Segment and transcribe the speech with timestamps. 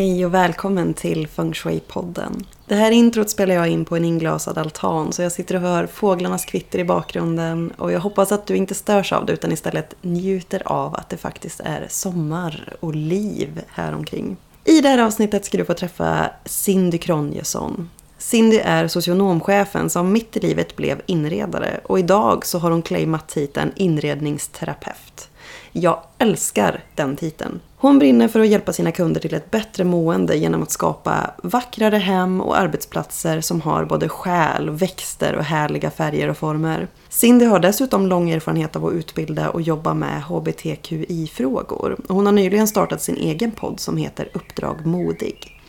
[0.00, 2.44] Hej och välkommen till Feng Shui-podden.
[2.66, 5.86] Det här introt spelar jag in på en inglasad altan så jag sitter och hör
[5.86, 9.94] fåglarnas kvitter i bakgrunden och jag hoppas att du inte störs av det utan istället
[10.02, 14.36] njuter av att det faktiskt är sommar och liv här omkring.
[14.64, 17.90] I det här avsnittet ska du få träffa Cindy Kronjesson.
[18.18, 23.28] Cindy är socionomchefen som mitt i livet blev inredare och idag så har hon claimat
[23.28, 25.29] titeln inredningsterapeut.
[25.72, 27.60] Jag älskar den titeln.
[27.76, 31.96] Hon brinner för att hjälpa sina kunder till ett bättre mående genom att skapa vackrare
[31.96, 36.88] hem och arbetsplatser som har både själ, växter och härliga färger och former.
[37.08, 41.96] Cindy har dessutom lång erfarenhet av att utbilda och jobba med HBTQI-frågor.
[42.08, 45.60] Hon har nyligen startat sin egen podd som heter Uppdrag Modig.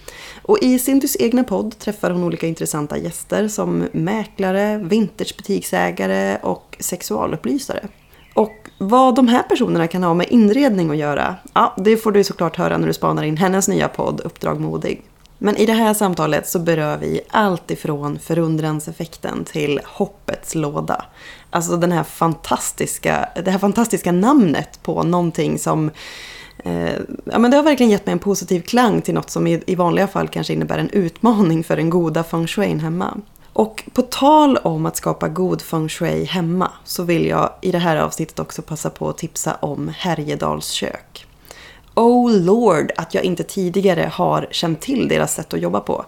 [0.41, 7.87] Och i Cindys egna podd träffar hon olika intressanta gäster som mäklare, vintagebutiksägare och sexualupplysare.
[8.83, 12.57] Vad de här personerna kan ha med inredning att göra, ja, det får du såklart
[12.57, 15.01] höra när du spanar in hennes nya podd Uppdrag Modig.
[15.37, 21.05] Men i det här samtalet så berör vi allt ifrån förundranseffekten till hoppets låda.
[21.49, 25.91] Alltså den här fantastiska, det här fantastiska namnet på någonting som
[26.57, 26.93] eh,
[27.25, 29.75] ja, men det har verkligen gett mig en positiv klang till något som i, i
[29.75, 33.17] vanliga fall kanske innebär en utmaning för den goda feng shuin hemma.
[33.53, 37.77] Och på tal om att skapa god feng shui hemma så vill jag i det
[37.77, 41.25] här avsnittet också passa på att tipsa om Härjedals kök.
[41.95, 46.05] Oh lord att jag inte tidigare har känt till deras sätt att jobba på.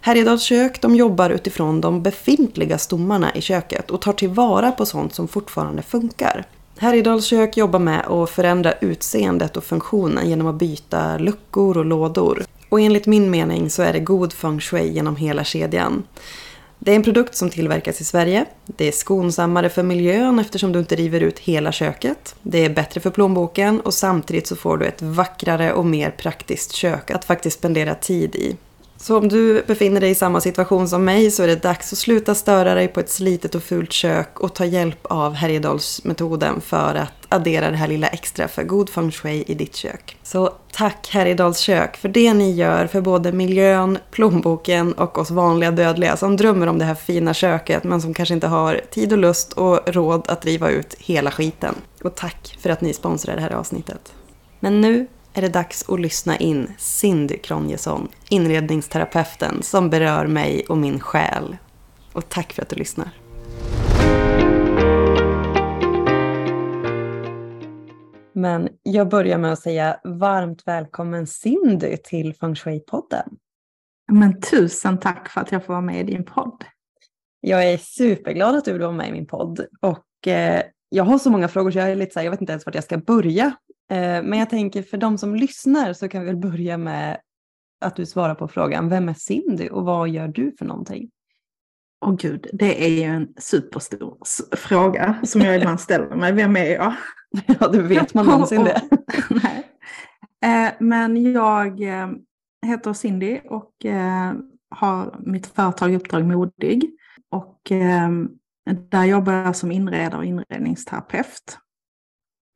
[0.00, 5.14] Härjedals kök de jobbar utifrån de befintliga stommarna i köket och tar tillvara på sånt
[5.14, 6.44] som fortfarande funkar.
[6.78, 12.44] Härjedals kök jobbar med att förändra utseendet och funktionen genom att byta luckor och lådor.
[12.68, 16.02] Och enligt min mening så är det god feng shui genom hela kedjan.
[16.84, 18.44] Det är en produkt som tillverkas i Sverige.
[18.66, 22.34] Det är skonsammare för miljön eftersom du inte river ut hela köket.
[22.42, 26.72] Det är bättre för plånboken och samtidigt så får du ett vackrare och mer praktiskt
[26.72, 28.56] kök att faktiskt spendera tid i.
[28.96, 31.98] Så om du befinner dig i samma situation som mig så är det dags att
[31.98, 36.94] sluta störa dig på ett slitet och fult kök och ta hjälp av Härjedalsmetoden för
[36.94, 40.16] att addera det här lilla extra för god feng shui i ditt kök.
[40.22, 45.70] Så tack Härjedals kök för det ni gör för både miljön, plånboken och oss vanliga
[45.70, 49.18] dödliga som drömmer om det här fina köket men som kanske inte har tid och
[49.18, 51.74] lust och råd att driva ut hela skiten.
[52.02, 54.12] Och tack för att ni sponsrar det här avsnittet.
[54.60, 60.78] Men nu är det dags att lyssna in Cindy Kronjesson, inredningsterapeuten som berör mig och
[60.78, 61.56] min själ.
[62.12, 63.23] Och tack för att du lyssnar.
[68.34, 73.28] Men jag börjar med att säga varmt välkommen Cindy till Feng Shui-podden.
[74.12, 76.64] Men tusen tack för att jag får vara med i din podd.
[77.40, 79.66] Jag är superglad att du vill vara med i min podd.
[79.80, 82.40] Och eh, jag har så många frågor så jag är lite så här, jag vet
[82.40, 83.46] inte ens vart jag ska börja.
[83.90, 87.20] Eh, men jag tänker för de som lyssnar så kan vi väl börja med
[87.80, 91.10] att du svarar på frågan, vem är Cindy och vad gör du för någonting?
[92.04, 94.18] Åh oh, gud, det är ju en superstor
[94.56, 96.32] fråga som jag ibland ställer mig.
[96.32, 96.94] Vem är jag?
[97.60, 98.82] Ja, det vet man någonsin det?
[99.30, 99.70] Nej.
[100.44, 102.08] Eh, men jag eh,
[102.66, 104.32] heter Cindy och eh,
[104.70, 106.90] har mitt företag Uppdrag Modig.
[107.30, 108.10] Och eh,
[108.90, 111.58] där jobbar jag som inredare och inredningsterapeut.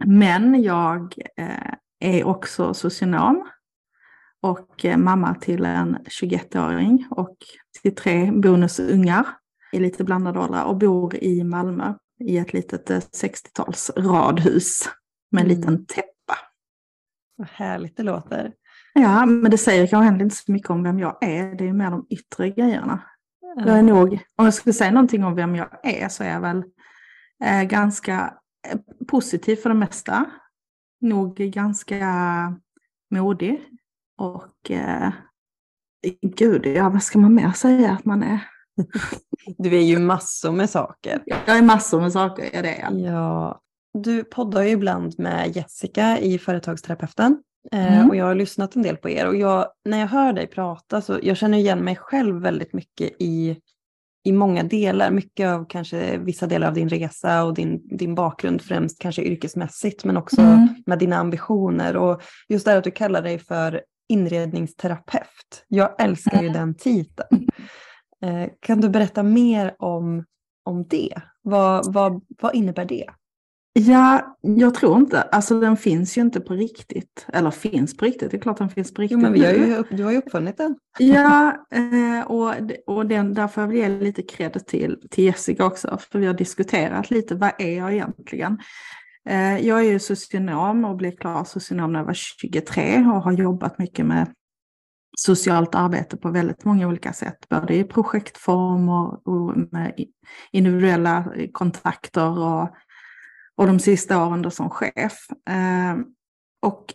[0.05, 3.49] Men jag eh, är också socionom
[4.43, 7.37] och mamma till en 21-åring och
[7.83, 9.27] till tre bonusungar
[9.73, 14.89] i lite blandade åldrar och bor i Malmö i ett litet 60-tals eh, radhus
[15.31, 15.59] med en mm.
[15.59, 16.39] liten täppa.
[17.37, 18.53] Vad härligt det låter.
[18.95, 21.55] Ja, men det säger kanske inte så mycket om vem jag är.
[21.55, 23.03] Det är mer de yttre grejerna.
[23.57, 23.69] Mm.
[23.69, 26.41] Jag är nog, om jag skulle säga någonting om vem jag är så är jag
[26.41, 26.65] väl
[27.45, 28.35] eh, ganska
[29.09, 30.25] positiv för det mesta.
[31.01, 32.07] Nog ganska
[33.11, 33.65] modig.
[34.19, 35.13] Och eh,
[36.23, 38.41] gud, ja, vad ska man mer säga att man är?
[39.59, 41.23] Du är ju massor med saker.
[41.47, 43.01] Jag är massor med saker, ja det är jag.
[43.01, 43.61] Ja.
[43.99, 47.43] Du poddar ju ibland med Jessica i Företagsterapeuten.
[47.73, 48.11] Eh, mm.
[48.11, 51.01] Och jag har lyssnat en del på er och jag, när jag hör dig prata
[51.01, 53.57] så jag känner igen mig själv väldigt mycket i
[54.25, 58.63] i många delar, mycket av kanske vissa delar av din resa och din, din bakgrund,
[58.63, 60.69] främst kanske yrkesmässigt, men också mm.
[60.87, 61.97] med dina ambitioner.
[61.97, 65.65] Och just det här att du kallar dig för inredningsterapeut.
[65.69, 67.29] Jag älskar ju den titeln.
[68.23, 70.25] Eh, kan du berätta mer om,
[70.65, 71.15] om det?
[71.43, 73.07] Vad, vad, vad innebär det?
[73.73, 75.23] Ja, jag tror inte.
[75.23, 77.27] Alltså den finns ju inte på riktigt.
[77.33, 79.19] Eller finns på riktigt, det är klart den finns på riktigt.
[79.19, 80.77] Jo, men vi har ju, du har ju uppfunnit den.
[80.99, 82.55] Ja, eh, och,
[82.87, 85.99] och den, där får jag väl ge lite cred till, till Jessica också.
[86.13, 88.59] För vi har diskuterat lite, vad är jag egentligen?
[89.29, 93.33] Eh, jag är ju socionom och blev klar socionom när jag var 23 och har
[93.33, 94.33] jobbat mycket med
[95.19, 99.95] socialt arbete på väldigt många olika sätt, både i projektformer och med
[100.53, 102.69] individuella kontakter och
[103.59, 105.27] och de sista åren då som chef.
[105.51, 105.97] Eh,
[106.63, 106.95] och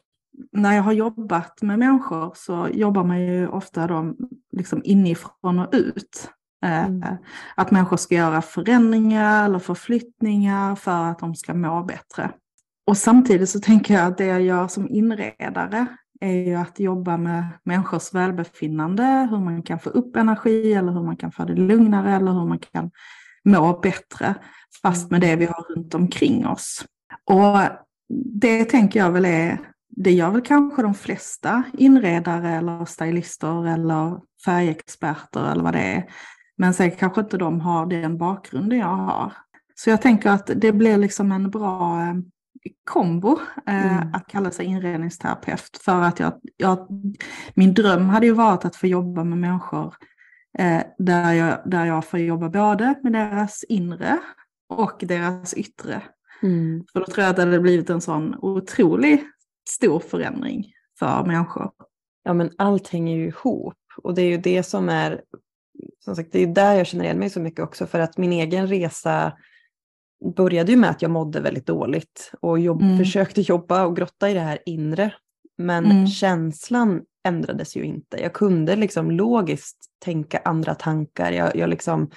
[0.51, 4.13] när jag har jobbat med människor så jobbar man ju ofta då
[4.51, 6.29] liksom inifrån och ut.
[6.65, 7.17] Eh, mm.
[7.55, 12.31] Att människor ska göra förändringar eller förflyttningar för att de ska må bättre.
[12.87, 15.87] Och samtidigt så tänker jag att det jag gör som inredare
[16.23, 21.03] är ju att jobba med människors välbefinnande, hur man kan få upp energi eller hur
[21.03, 22.91] man kan få det lugnare eller hur man kan
[23.43, 24.35] må bättre
[24.81, 26.85] fast med det vi har runt omkring oss.
[27.25, 27.59] Och
[28.39, 29.57] det tänker jag väl är,
[29.89, 36.05] det gör väl kanske de flesta inredare eller stylister eller färgexperter eller vad det är.
[36.57, 39.33] Men sen kanske inte de har den bakgrunden jag har.
[39.75, 42.13] Så jag tänker att det blir liksom en bra eh,
[42.83, 44.13] kombo eh, mm.
[44.13, 45.77] att kalla sig inredningsterapeut.
[45.81, 46.87] För att jag, jag,
[47.53, 49.95] min dröm hade ju varit att få jobba med människor
[50.57, 54.19] eh, där, jag, där jag får jobba både med deras inre
[54.69, 56.01] och deras yttre.
[56.43, 56.83] Mm.
[56.93, 59.25] För då tror jag att det hade blivit en sån otroligt
[59.69, 61.71] stor förändring för människor.
[62.23, 65.21] Ja men allt hänger ju ihop och det är ju det som är,
[65.99, 68.33] som sagt det är där jag känner igen mig så mycket också för att min
[68.33, 69.33] egen resa
[70.31, 72.97] började ju med att jag mådde väldigt dåligt och jobb, mm.
[72.97, 75.13] försökte jobba och grotta i det här inre.
[75.57, 76.07] Men mm.
[76.07, 78.21] känslan ändrades ju inte.
[78.21, 81.31] Jag kunde liksom logiskt tänka andra tankar.
[81.31, 82.11] Jag, jag liksom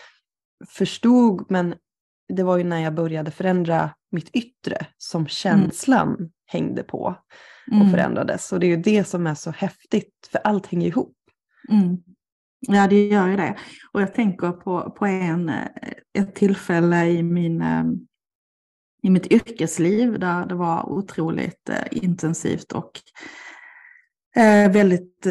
[0.69, 1.75] förstod men
[2.29, 5.29] det var ju när jag började förändra mitt yttre som mm.
[5.29, 6.31] känslan mm.
[6.47, 7.17] hängde på
[7.67, 7.91] och mm.
[7.91, 8.53] förändrades.
[8.53, 11.17] Och det är ju det som är så häftigt, för allt hänger ihop.
[12.69, 13.57] Ja, det gör ju det.
[13.93, 15.53] Och jag tänker på, på en,
[16.19, 17.85] ett tillfälle i, min, eh,
[19.03, 23.01] i mitt yrkesliv där det var otroligt eh, intensivt och
[24.37, 25.27] eh, väldigt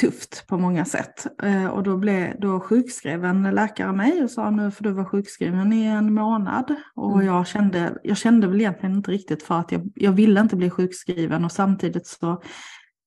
[0.00, 1.26] tufft på många sätt.
[1.42, 5.06] Eh, och då, blev, då sjukskrev en läkare mig och sa nu får du vara
[5.06, 6.74] sjukskriven i en månad.
[6.94, 7.26] Och mm.
[7.26, 10.70] jag, kände, jag kände väl egentligen inte riktigt för att jag, jag ville inte bli
[10.70, 12.42] sjukskriven och samtidigt så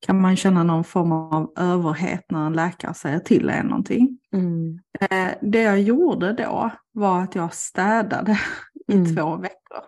[0.06, 4.20] kan man känna någon form av överhet när en läkare säger till en någonting.
[4.34, 4.80] Mm.
[5.00, 8.40] Eh, det jag gjorde då var att jag städade
[8.88, 9.16] i mm.
[9.16, 9.84] två veckor.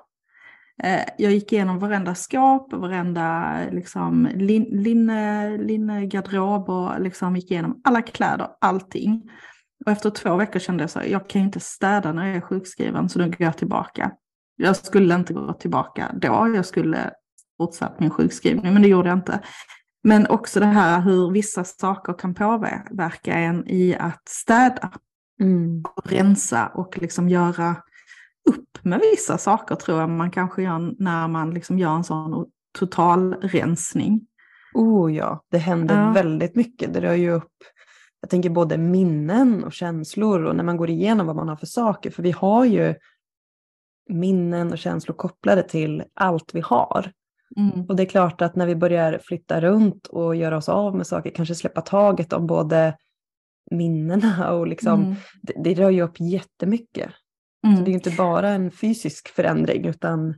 [0.83, 7.81] Eh, jag gick igenom varenda skåp, varenda liksom, lin, linne, linnegarderob och liksom gick igenom
[7.83, 9.29] alla kläder, allting.
[9.85, 12.41] Och efter två veckor kände jag så här, jag kan inte städa när jag är
[12.41, 14.11] sjukskriven så nu går jag tillbaka.
[14.55, 17.11] Jag skulle inte gå tillbaka då, jag skulle
[17.57, 19.39] fortsatt min sjukskrivning, men det gjorde jag inte.
[20.07, 24.91] Men också det här hur vissa saker kan påverka en i att städa.
[25.41, 25.83] Mm.
[25.95, 27.75] Och rensa och liksom göra
[28.49, 32.45] upp med vissa saker tror jag man kanske gör när man liksom gör en sån
[32.77, 34.27] totalrensning.
[34.73, 36.11] Oh ja, det händer ja.
[36.11, 36.93] väldigt mycket.
[36.93, 37.53] Det rör ju upp,
[38.21, 41.65] jag tänker både minnen och känslor och när man går igenom vad man har för
[41.65, 42.11] saker.
[42.11, 42.95] För vi har ju
[44.09, 47.11] minnen och känslor kopplade till allt vi har.
[47.57, 47.85] Mm.
[47.85, 51.07] Och det är klart att när vi börjar flytta runt och göra oss av med
[51.07, 52.97] saker, kanske släppa taget om både
[53.71, 55.15] minnena och liksom, mm.
[55.41, 57.11] det, det rör ju upp jättemycket.
[57.65, 57.77] Mm.
[57.77, 60.35] Så det är inte bara en fysisk förändring utan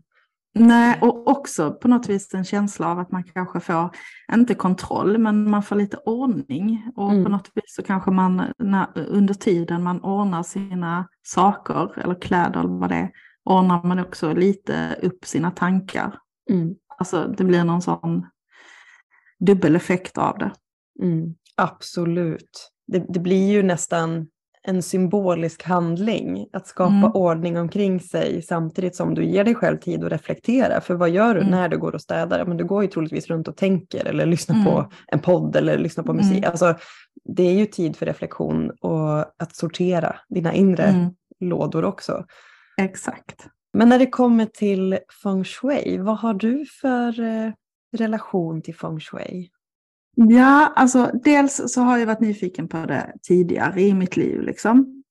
[0.59, 3.89] Nej, och också på något vis en känsla av att man kanske får,
[4.33, 6.91] inte kontroll, men man får lite ordning.
[6.95, 7.23] Och mm.
[7.23, 12.59] på något vis så kanske man när, under tiden man ordnar sina saker eller kläder
[12.59, 13.11] eller vad det är,
[13.43, 16.19] ordnar man också lite upp sina tankar.
[16.49, 16.75] Mm.
[16.97, 18.25] Alltså det blir någon sån
[19.39, 20.51] dubbeleffekt av det.
[21.03, 21.35] Mm.
[21.55, 22.71] Absolut.
[22.87, 24.27] Det, det blir ju nästan
[24.63, 27.11] en symbolisk handling att skapa mm.
[27.11, 30.81] ordning omkring sig samtidigt som du ger dig själv tid att reflektera.
[30.81, 31.51] För vad gör du mm.
[31.51, 32.45] när du går och städar?
[32.45, 34.65] Men du går ju troligtvis runt och tänker eller lyssnar mm.
[34.65, 36.37] på en podd eller lyssnar på musik.
[36.37, 36.49] Mm.
[36.49, 36.75] Alltså,
[37.35, 41.09] det är ju tid för reflektion och att sortera dina inre mm.
[41.39, 42.25] lådor också.
[42.81, 43.47] Exakt.
[43.77, 47.51] Men när det kommer till feng shui, vad har du för eh,
[47.97, 49.49] relation till feng shui?
[50.15, 54.41] Ja, alltså dels så har jag varit nyfiken på det tidigare i mitt liv.
[54.41, 55.03] Liksom.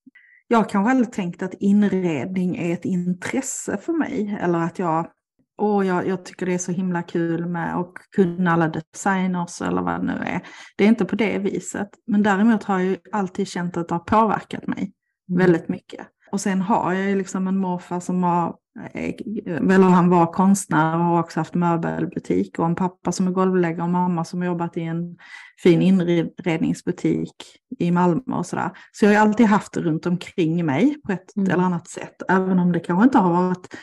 [0.48, 5.10] Jag kanske aldrig tänkt att inredning är ett intresse för mig eller att jag
[5.58, 9.82] åh, jag, jag tycker det är så himla kul med att kunna alla designers eller
[9.82, 10.40] vad det nu är.
[10.76, 11.88] Det är inte på det viset.
[12.06, 14.92] Men däremot har jag alltid känt att det har påverkat mig
[15.28, 15.38] mm.
[15.38, 16.06] väldigt mycket.
[16.30, 18.56] Och sen har jag ju liksom en morfar som har,
[18.94, 23.82] eller han var konstnär och har också haft möbelbutik och en pappa som är golvläggare
[23.82, 25.16] och mamma som har jobbat i en
[25.62, 27.34] fin inredningsbutik
[27.78, 28.70] i Malmö och sådär.
[28.92, 31.50] Så jag har alltid haft det runt omkring mig på ett mm.
[31.50, 33.74] eller annat sätt, även om det kanske inte har varit,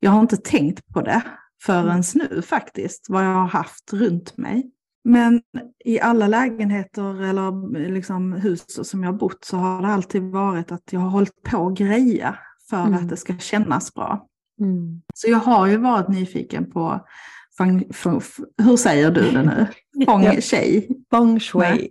[0.00, 1.22] jag har inte tänkt på det
[1.62, 2.02] förrän mm.
[2.14, 4.70] nu faktiskt, vad jag har haft runt mig.
[5.04, 5.42] Men
[5.84, 10.72] i alla lägenheter eller liksom hus som jag har bott så har det alltid varit
[10.72, 12.38] att jag har hållit på att greja
[12.70, 12.94] för mm.
[12.94, 14.26] att det ska kännas bra.
[14.60, 15.02] Mm.
[15.14, 17.06] Så jag har ju varit nyfiken på,
[17.58, 18.20] fang, fang,
[18.62, 19.66] hur säger du det nu?
[20.06, 20.88] Feng shui?
[21.10, 21.88] Feng shui.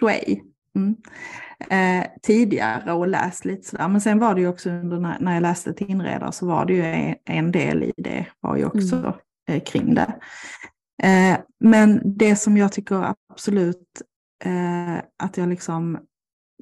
[0.00, 0.42] shui.
[0.76, 0.96] Mm.
[1.70, 3.88] Eh, tidigare och läst lite sådär.
[3.88, 6.64] Men sen var det ju också under när, när jag läste till inredare så var
[6.64, 9.12] det ju en, en del i det var ju också mm.
[9.48, 10.14] eh, kring det.
[11.02, 14.02] Eh, men det som jag tycker absolut
[14.44, 15.98] eh, att jag liksom,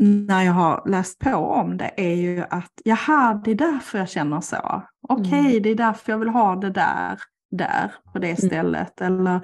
[0.00, 4.08] när jag har läst på om det är ju att jaha, det är därför jag
[4.08, 4.82] känner så.
[5.08, 5.62] Okej, okay, mm.
[5.62, 8.36] det är därför jag vill ha det där, där, på det mm.
[8.36, 9.00] stället.
[9.00, 9.12] Mm.
[9.12, 9.40] Eller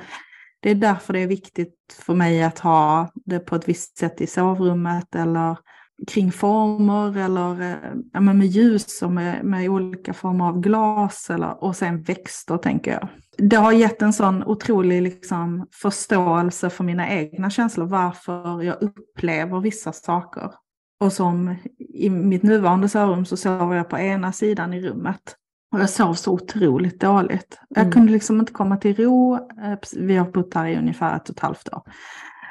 [0.60, 4.20] det är därför det är viktigt för mig att ha det på ett visst sätt
[4.20, 5.58] i sovrummet eller
[6.06, 11.64] kring former eller eh, ja, med ljus och med, med, olika former av glas eller,
[11.64, 13.08] och sen växter tänker jag.
[13.38, 19.60] Det har gett en sån otrolig liksom, förståelse för mina egna känslor, varför jag upplever
[19.60, 20.50] vissa saker.
[21.00, 25.36] Och som i mitt nuvarande sovrum så sover jag på ena sidan i rummet.
[25.72, 27.60] Och jag sov så otroligt dåligt.
[27.68, 27.92] Jag mm.
[27.92, 29.34] kunde liksom inte komma till ro.
[29.34, 31.82] Eh, vi har bott här i ungefär ett och ett halvt år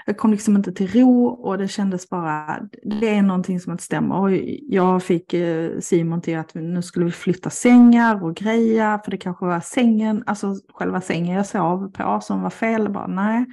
[0.05, 3.84] jag kom liksom inte till ro och det kändes bara, det är någonting som inte
[3.84, 4.15] stämmer.
[4.15, 4.31] Och
[4.67, 9.17] jag fick eh, Simon till att nu skulle vi flytta sängar och greja, för det
[9.17, 12.89] kanske var sängen, alltså själva sängen jag sov på som var fel.
[12.89, 13.46] Bara, nej.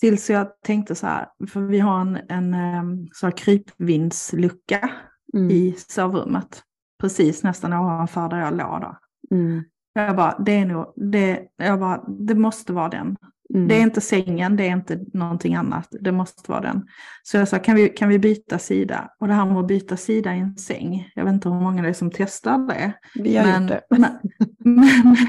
[0.00, 4.90] Tills jag tänkte så här, för vi har en, en ehm, så här krypvindslucka
[5.34, 5.50] mm.
[5.50, 6.62] i sovrummet.
[7.00, 8.96] Precis nästan ovanför där jag låg då.
[9.30, 9.64] Mm.
[9.92, 13.16] Jag bara, det är nog, det, jag bara, det måste vara den.
[13.54, 13.68] Mm.
[13.68, 15.88] Det är inte sängen, det är inte någonting annat.
[16.00, 16.86] Det måste vara den.
[17.22, 19.10] Så jag sa, kan vi, kan vi byta sida?
[19.20, 21.82] Och det här med att byta sida i en säng, jag vet inte hur många
[21.82, 22.92] det är som testar det.
[23.14, 23.96] Vi har men, gjort det.
[23.98, 24.18] Men,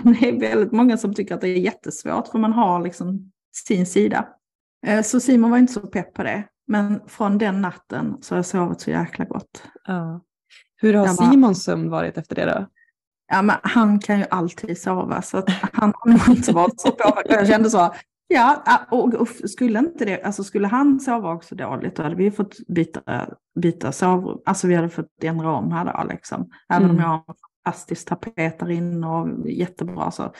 [0.03, 3.31] men, det är väldigt många som tycker att det är jättesvårt, för man har liksom
[3.67, 4.27] sin sida.
[4.87, 6.43] Eh, så Simon var inte så pepp på det.
[6.67, 9.63] Men från den natten så har jag sovit så jäkla gott.
[9.87, 10.21] Ja.
[10.77, 12.67] Hur har Simons sömn varit efter det då?
[13.27, 16.91] Ja, men han kan ju alltid sova så att han har nog inte varit så
[16.91, 17.39] påverkad.
[17.39, 17.93] Jag kände så,
[18.27, 22.31] ja, och, och, skulle inte det, alltså skulle han sova också dåligt då hade vi
[22.31, 23.27] fått byta,
[23.59, 24.39] byta sovrum.
[24.45, 26.49] Alltså vi hade fått ändra om här då liksom.
[26.73, 26.95] Även mm.
[26.95, 30.33] om jag har en fantastisk tapet där inne och jättebra så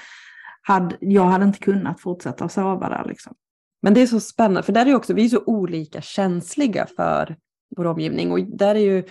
[0.61, 3.33] hade, jag hade inte kunnat fortsätta sova där liksom.
[3.81, 7.35] Men det är så spännande, för där är också, vi är så olika känsliga för
[7.77, 9.03] vår omgivning och där är ju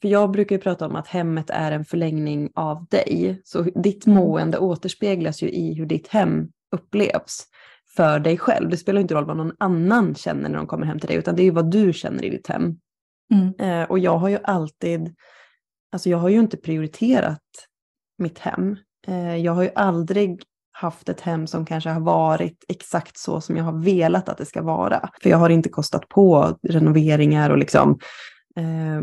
[0.00, 3.40] för jag brukar ju prata om att hemmet är en förlängning av dig.
[3.44, 4.18] Så ditt mm.
[4.18, 7.46] mående återspeglas ju i hur ditt hem upplevs
[7.96, 8.70] för dig själv.
[8.70, 11.36] Det spelar inte roll vad någon annan känner när de kommer hem till dig, utan
[11.36, 12.76] det är ju vad du känner i ditt hem.
[13.34, 13.54] Mm.
[13.58, 15.14] Eh, och jag har ju alltid,
[15.92, 17.42] alltså jag har ju inte prioriterat
[18.18, 18.76] mitt hem.
[19.06, 23.56] Eh, jag har ju aldrig haft ett hem som kanske har varit exakt så som
[23.56, 25.10] jag har velat att det ska vara.
[25.22, 27.98] För jag har inte kostat på renoveringar och liksom
[28.56, 29.02] eh,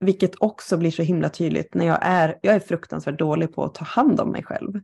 [0.00, 3.74] vilket också blir så himla tydligt när jag är, jag är fruktansvärt dålig på att
[3.74, 4.80] ta hand om mig själv.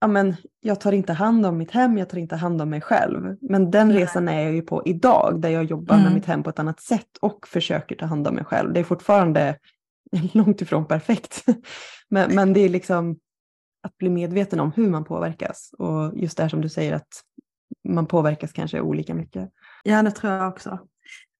[0.00, 2.80] Ja, men jag tar inte hand om mitt hem, jag tar inte hand om mig
[2.80, 3.36] själv.
[3.40, 6.04] Men den resan är jag ju på idag, där jag jobbar mm.
[6.04, 8.72] med mitt hem på ett annat sätt och försöker ta hand om mig själv.
[8.72, 9.58] Det är fortfarande
[10.32, 11.44] långt ifrån perfekt.
[12.08, 13.18] men, men det är liksom
[13.82, 15.70] att bli medveten om hur man påverkas.
[15.78, 17.22] Och just det här som du säger att
[17.88, 19.50] man påverkas kanske olika mycket.
[19.84, 20.78] Ja, det tror jag också.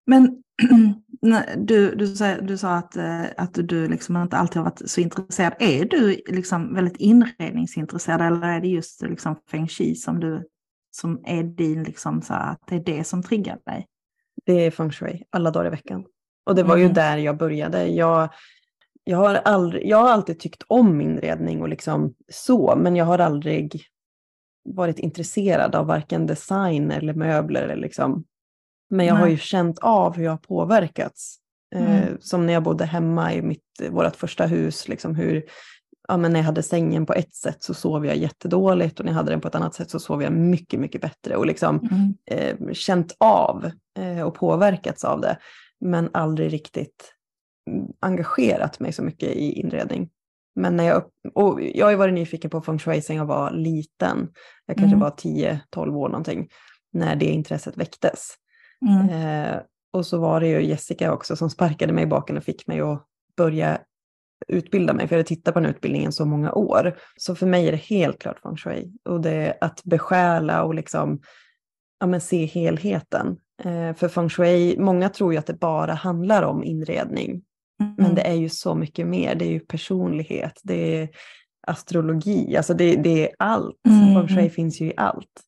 [0.06, 0.42] Men
[1.56, 5.00] du, du, sa, du sa att, eh, att du liksom inte alltid har varit så
[5.00, 5.54] intresserad.
[5.58, 10.48] Är du liksom väldigt inredningsintresserad eller är det just liksom feng shui som, du,
[10.90, 13.86] som är din, liksom så att det är det som triggar dig?
[14.46, 16.04] Det är feng shui alla dagar i veckan.
[16.46, 16.94] Och det var ju mm.
[16.94, 17.86] där jag började.
[17.86, 18.28] Jag,
[19.04, 23.18] jag, har aldrig, jag har alltid tyckt om inredning och liksom så, men jag har
[23.18, 23.82] aldrig
[24.64, 28.24] varit intresserad av varken design eller möbler eller liksom
[28.90, 29.22] men jag Nej.
[29.22, 31.38] har ju känt av hur jag har påverkats.
[31.74, 32.18] Eh, mm.
[32.20, 35.44] som när jag bodde hemma i mitt, vårt första hus, liksom hur,
[36.08, 39.12] ja, men när jag hade sängen på ett sätt så sov jag jättedåligt och när
[39.12, 41.88] jag hade den på ett annat sätt så sov jag mycket, mycket bättre och liksom
[41.90, 42.14] mm.
[42.30, 45.38] eh, känt av eh, och påverkats av det.
[45.80, 47.12] Men aldrig riktigt
[48.00, 50.08] engagerat mig så mycket i inredning.
[50.54, 53.50] Men när jag, och jag har ju varit nyfiken på feng shui sedan jag var
[53.50, 54.28] liten.
[54.66, 55.00] Jag kanske Mm.
[55.00, 56.48] var 10-12 år någonting.
[56.92, 58.34] När det intresset väcktes.
[58.86, 59.08] Mm.
[59.08, 59.60] Eh,
[59.92, 62.80] och så var det ju Jessica också som sparkade mig i baken och fick mig
[62.80, 63.04] att
[63.36, 63.78] börja
[64.48, 65.08] utbilda mig.
[65.08, 66.98] För jag hade tittat på den utbildningen så många år.
[67.16, 68.92] Så för mig är det helt klart feng shui.
[69.08, 71.20] Och det är att besjäla och liksom
[72.00, 73.36] ja, men se helheten.
[73.64, 77.42] Eh, för feng shui, många tror ju att det bara handlar om inredning.
[77.78, 78.14] Men Mm.
[78.14, 79.34] det är ju så mycket mer.
[79.34, 81.08] Det är ju personlighet, det är
[81.66, 83.76] astrologi, alltså det, det är allt.
[83.88, 84.14] Mm.
[84.14, 85.40] Feng shui finns ju i allt.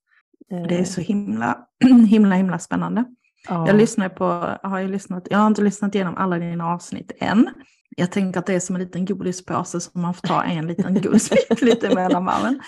[0.53, 1.59] Eh, Det är så himla,
[2.09, 3.05] himla, himla spännande.
[3.49, 3.67] Ja.
[3.67, 7.51] Jag lyssnar på, har ju lyssnat, jag har inte lyssnat igenom alla dina avsnitt än.
[7.97, 10.95] Jag tänker att det är som en liten godispåse som man får ta en liten
[11.03, 12.61] godisbit lite mellan varven.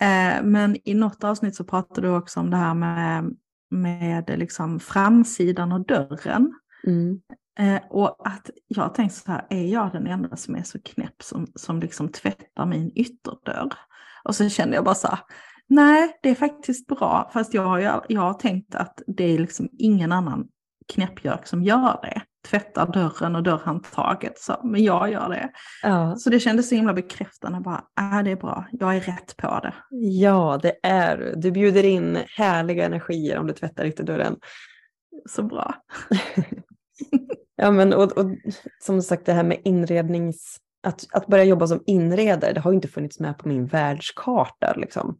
[0.00, 3.34] Eh, men i något avsnitt så pratade du också om det här med,
[3.70, 6.54] med liksom framsidan och dörren.
[6.86, 7.20] Mm.
[7.58, 11.22] Eh, och att jag tänkte så här, är jag den enda som är så knäpp
[11.22, 13.72] som, som liksom tvättar min ytterdörr?
[14.24, 15.18] Och så kände jag bara så här,
[15.70, 19.68] nej det är faktiskt bra, fast jag har, jag har tänkt att det är liksom
[19.78, 20.48] ingen annan
[20.92, 22.22] knäppjök som gör det.
[22.48, 25.50] Tvättar dörren och dörrhandtaget, så, men jag gör det.
[25.82, 26.16] Ja.
[26.16, 29.60] Så det kändes så himla bekräftande, bara, äh, det är bra, jag är rätt på
[29.62, 29.74] det.
[29.90, 31.34] ja, det är du.
[31.36, 34.36] Du bjuder in härliga energier om du tvättar ytterdörren.
[35.28, 35.74] Så bra.
[37.60, 38.26] Ja, men och, och
[38.82, 40.56] som sagt det här med inrednings...
[40.82, 44.74] Att, att börja jobba som inredare, det har ju inte funnits med på min världskarta.
[44.76, 45.18] Liksom.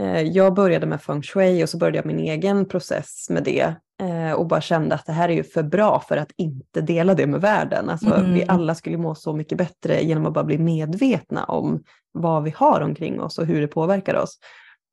[0.00, 3.74] Eh, Jag började med feng shui och så började jag min egen process med det.
[4.02, 7.14] eh, Och bara kände att det här är ju för bra för att inte dela
[7.14, 7.90] det med världen.
[7.90, 8.34] Alltså, Mm.
[8.34, 11.82] Vi alla skulle må så mycket bättre genom att bara bli medvetna om
[12.12, 14.38] vad vi har omkring oss och hur det påverkar oss.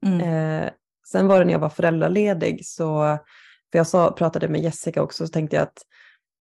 [0.05, 0.22] Mm.
[0.22, 0.70] Eh,
[1.08, 3.17] sen var det när jag var föräldraledig så,
[3.72, 5.81] för jag sa, pratade med Jessica också, så tänkte jag att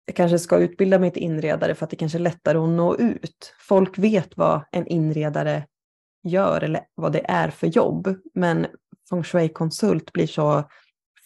[0.06, 2.96] jag kanske ska utbilda mig till inredare för att det kanske är lättare att nå
[2.96, 3.54] ut.
[3.68, 5.66] Folk vet vad en inredare
[6.28, 8.14] gör eller vad det är för jobb.
[8.34, 8.66] Men
[9.10, 10.64] feng shui-konsult blir så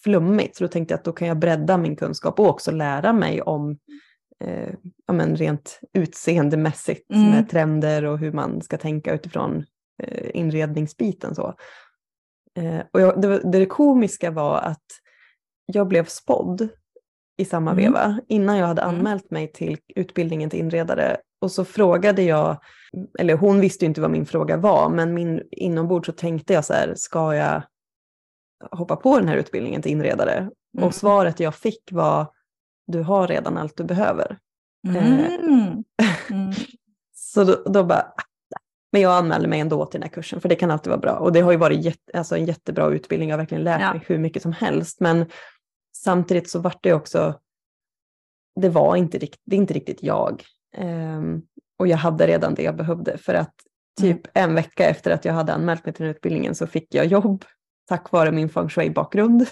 [0.02, 3.12] flummigt så då tänkte jag att då kan jag bredda min kunskap och också lära
[3.12, 3.78] mig om
[4.44, 4.74] eh,
[5.06, 7.30] ja, men rent utseendemässigt Mm.
[7.30, 9.64] med trender och hur man ska tänka utifrån
[10.02, 11.34] eh, inredningsbiten.
[11.34, 11.54] Så.
[12.58, 14.86] Eh, och jag, det, det komiska var att
[15.66, 16.68] jag blev spådd
[17.36, 17.84] i samma Mm.
[17.84, 18.94] veva innan jag hade Mm.
[18.94, 21.16] anmält mig till utbildningen till inredare.
[21.40, 22.56] Och så frågade jag,
[23.18, 26.64] eller hon visste ju inte vad min fråga var, men min inombords så tänkte jag
[26.64, 27.62] så här, ska jag
[28.70, 30.32] hoppa på den här utbildningen till inredare?
[30.38, 30.86] Mm.
[30.88, 32.26] Och svaret jag fick var,
[32.86, 34.38] du har redan allt du behöver.
[34.88, 35.84] eh, Mm.
[36.30, 36.52] Mm.
[37.14, 38.12] Så då, då bara,
[38.92, 41.12] men jag anmälde mig ändå till den här kursen, för det kan alltid vara bra.
[41.12, 43.92] Och det har ju varit jätte, alltså en jättebra utbildning, jag har verkligen lärt Ja.
[43.94, 45.00] mig hur mycket som helst.
[45.00, 45.26] Men
[45.92, 47.40] samtidigt så vart det också,
[48.60, 50.42] det var inte, rikt, det inte riktigt jag.
[50.76, 51.42] Ehm,
[51.78, 53.54] och jag hade redan det jag behövde, för att
[54.00, 57.06] typ en vecka efter att jag hade anmält mig till den utbildningen så fick jag
[57.06, 57.44] jobb
[57.88, 59.46] tack vare min feng shui-bakgrund.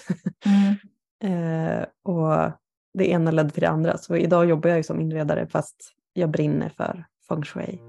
[0.45, 0.75] Mm.
[1.23, 2.51] Eh, och
[2.93, 3.97] det ena ledde till det andra.
[3.97, 5.75] Så idag jobbar jag ju som inredare fast
[6.13, 7.79] jag brinner för feng shui.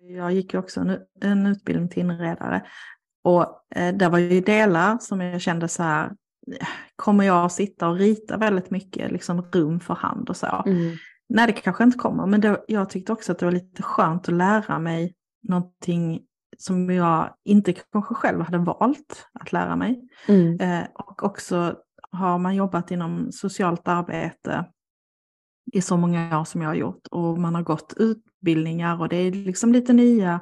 [0.00, 2.62] Jag gick ju också en, en utbildning till inredare.
[3.22, 6.12] Och eh, det var ju delar som jag kände så här,
[6.96, 10.62] kommer jag att sitta och rita väldigt mycket, liksom rum för hand och så?
[11.28, 14.28] Nej, det kanske inte kommer, men det, jag tyckte också att det var lite skönt
[14.28, 16.20] att lära mig någonting
[16.58, 20.08] som jag inte kanske själv hade valt att lära mig.
[20.28, 20.60] Mm.
[20.60, 21.76] Eh, och också
[22.10, 24.64] har man jobbat inom socialt arbete
[25.72, 29.16] i så många år som jag har gjort och man har gått utbildningar och det
[29.16, 30.40] är liksom lite nya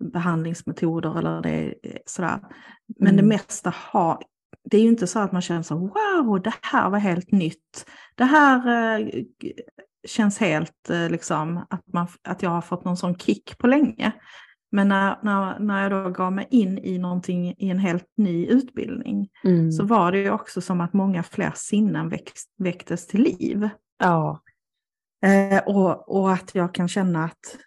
[0.00, 1.50] behandlingsmetoder eller det
[1.82, 2.38] är sådär.
[2.98, 3.16] Men Mm.
[3.16, 4.22] det mesta har,
[4.70, 7.86] det är ju inte så att man känner så wow, det här var helt nytt.
[8.14, 8.68] Det här
[9.00, 9.06] eh,
[10.08, 14.12] känns helt eh, liksom att, man, att jag har fått någon sån kick på länge.
[14.72, 18.46] Men när, när, när jag då gav mig in i någonting i en helt ny
[18.46, 19.72] utbildning Mm.
[19.72, 23.68] så var det ju också som att många fler sinnen växt, väcktes till liv.
[23.98, 24.40] Ja.
[25.26, 27.58] Eh, och, och att jag kan känna att,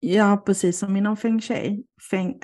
[0.00, 2.40] ja precis som inom feng shui, feng,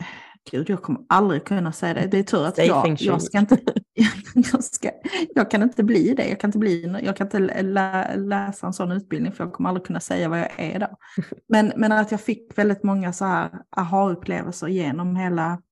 [0.51, 3.39] gud jag kommer aldrig kunna säga det, det är tur att Säg jag, jag ska
[3.39, 3.59] inte,
[4.53, 4.91] jag, ska,
[5.35, 8.73] jag kan inte bli det, jag kan inte, bli, jag kan inte lä, läsa en
[8.73, 10.89] sån utbildning för jag kommer aldrig kunna säga vad jag är då.
[11.49, 15.63] Men, men att jag fick väldigt många så här aha-upplevelser genom hela,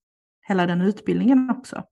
[0.49, 1.83] hela den utbildningen också.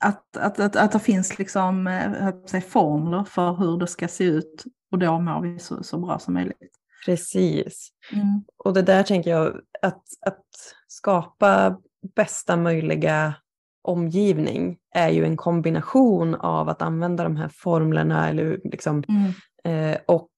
[0.00, 4.24] Att, att, att, att det finns liksom, eh, säga, formler för hur det ska se
[4.24, 6.79] ut och då mår vi så, så bra som möjligt.
[7.06, 7.88] Precis.
[8.12, 8.44] Mm.
[8.64, 10.44] Och det där tänker jag, att, att
[10.88, 11.76] skapa
[12.16, 13.34] bästa möjliga
[13.82, 19.92] omgivning är ju en kombination av att använda de här formlerna eller liksom, Mm.
[19.92, 20.30] eh, och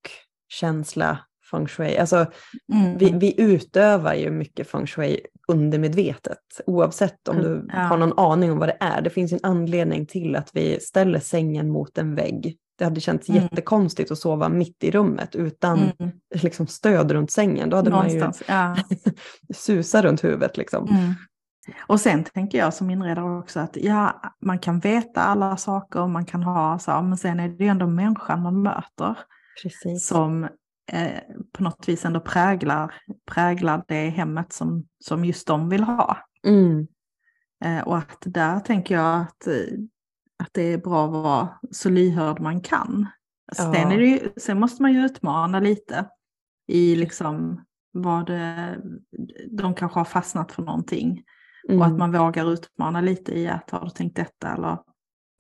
[0.48, 1.18] känsla
[1.50, 1.96] feng shui.
[1.98, 2.26] Alltså,
[2.72, 2.98] Mm.
[2.98, 6.38] vi, vi utövar ju mycket feng shui undermedvetet.
[6.66, 7.78] Oavsett om du Ja.
[7.78, 9.02] har någon aning om vad det är.
[9.02, 12.56] Det finns en anledning till att vi ställer sängen mot en vägg.
[12.82, 13.42] Det hade känts Mm.
[13.42, 16.12] jättekonstigt att sova mitt i rummet utan Mm.
[16.34, 17.70] liksom, stöd runt sängen.
[17.70, 18.68] Då hade Någonstans, ja.
[18.68, 18.76] man
[19.48, 20.56] ju susat runt huvudet.
[20.56, 20.88] Liksom.
[20.88, 21.14] Mm.
[21.86, 26.24] Och sen tänker jag som inredare också att ja, man kan veta alla saker, man
[26.24, 29.18] kan ha så, men sen är det ju ändå människan man möter
[29.62, 30.06] Precis.
[30.06, 30.44] som
[30.92, 31.18] eh,
[31.52, 32.94] på något vis ändå präglar,
[33.30, 36.16] präglar det hemmet som, som just de vill ha.
[36.46, 36.86] Mm.
[37.64, 39.78] Eh, och att där tänker jag att, eh,
[40.42, 43.06] att det är bra att vara så lyhörd man kan.
[43.56, 43.92] Sen, Ja.
[43.92, 46.08] är det ju, sen måste man ju utmana lite
[46.68, 48.76] i liksom vad det,
[49.50, 51.22] de kanske har fastnat för någonting.
[51.68, 51.80] Mm.
[51.80, 54.78] Och att man vågar utmana lite i att har du tänkt detta eller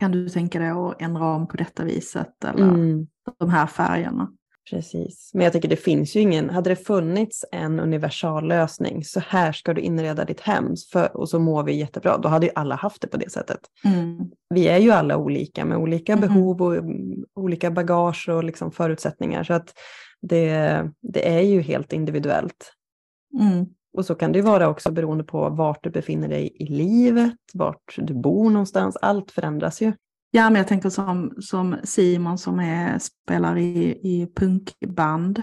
[0.00, 3.06] kan du tänka dig att ändra om på detta viset eller Mm.
[3.38, 4.32] de här färgerna.
[4.70, 5.30] Precis.
[5.34, 9.52] Men jag tycker det finns ju ingen, hade det funnits en universal lösning, så här
[9.52, 12.74] ska du inreda ditt hem för, och så mår vi jättebra, då hade ju alla
[12.74, 13.60] haft det på det sättet.
[13.84, 14.30] Mm.
[14.54, 16.20] Vi är ju alla olika med olika Mhm.
[16.20, 19.44] behov och mm, olika bagage och liksom förutsättningar.
[19.44, 19.74] Så att
[20.20, 22.72] det, det är ju helt individuellt.
[23.40, 23.66] Mm.
[23.96, 27.34] Och så kan det ju vara också beroende på vart du befinner dig i livet,
[27.54, 28.96] vart du bor någonstans.
[29.02, 29.92] Allt förändras ju.
[30.34, 35.42] Ja, men jag tänker som, som Simon som är, spelar i, i punkband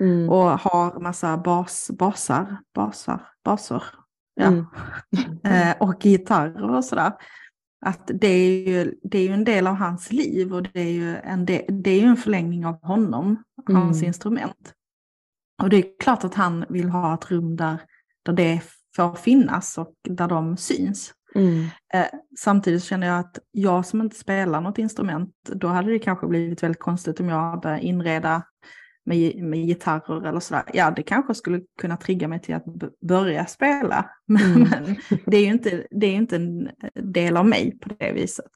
[0.00, 0.28] Mm.
[0.28, 3.82] och har massa bas, basar, basar, baser.
[4.34, 4.46] Ja.
[4.46, 4.64] Mm.
[5.70, 7.12] eh, och gitarrer och sådär.
[7.86, 10.90] Att det är, ju, det är ju en del av hans liv och det är
[10.90, 14.06] ju en, del, det är ju en förlängning av honom, hans Mm.
[14.06, 14.72] instrument.
[15.62, 17.78] Och det är klart att han vill ha ett rum där,
[18.22, 18.60] där det
[18.96, 21.14] får finnas och där de syns.
[21.36, 21.64] Mm.
[21.94, 22.06] Eh,
[22.38, 26.62] samtidigt känner jag att jag som inte spelar något instrument, då hade det kanske blivit
[26.62, 28.42] väldigt konstigt om jag hade inreda
[29.04, 30.64] med, med gitarrer eller sådär.
[30.72, 32.64] Ja, det kanske skulle kunna trigga mig till att
[33.08, 34.10] börja spela.
[34.26, 34.68] Men, Mm.
[34.70, 34.96] men
[35.26, 38.46] det är ju inte, det är inte en del av mig på det viset.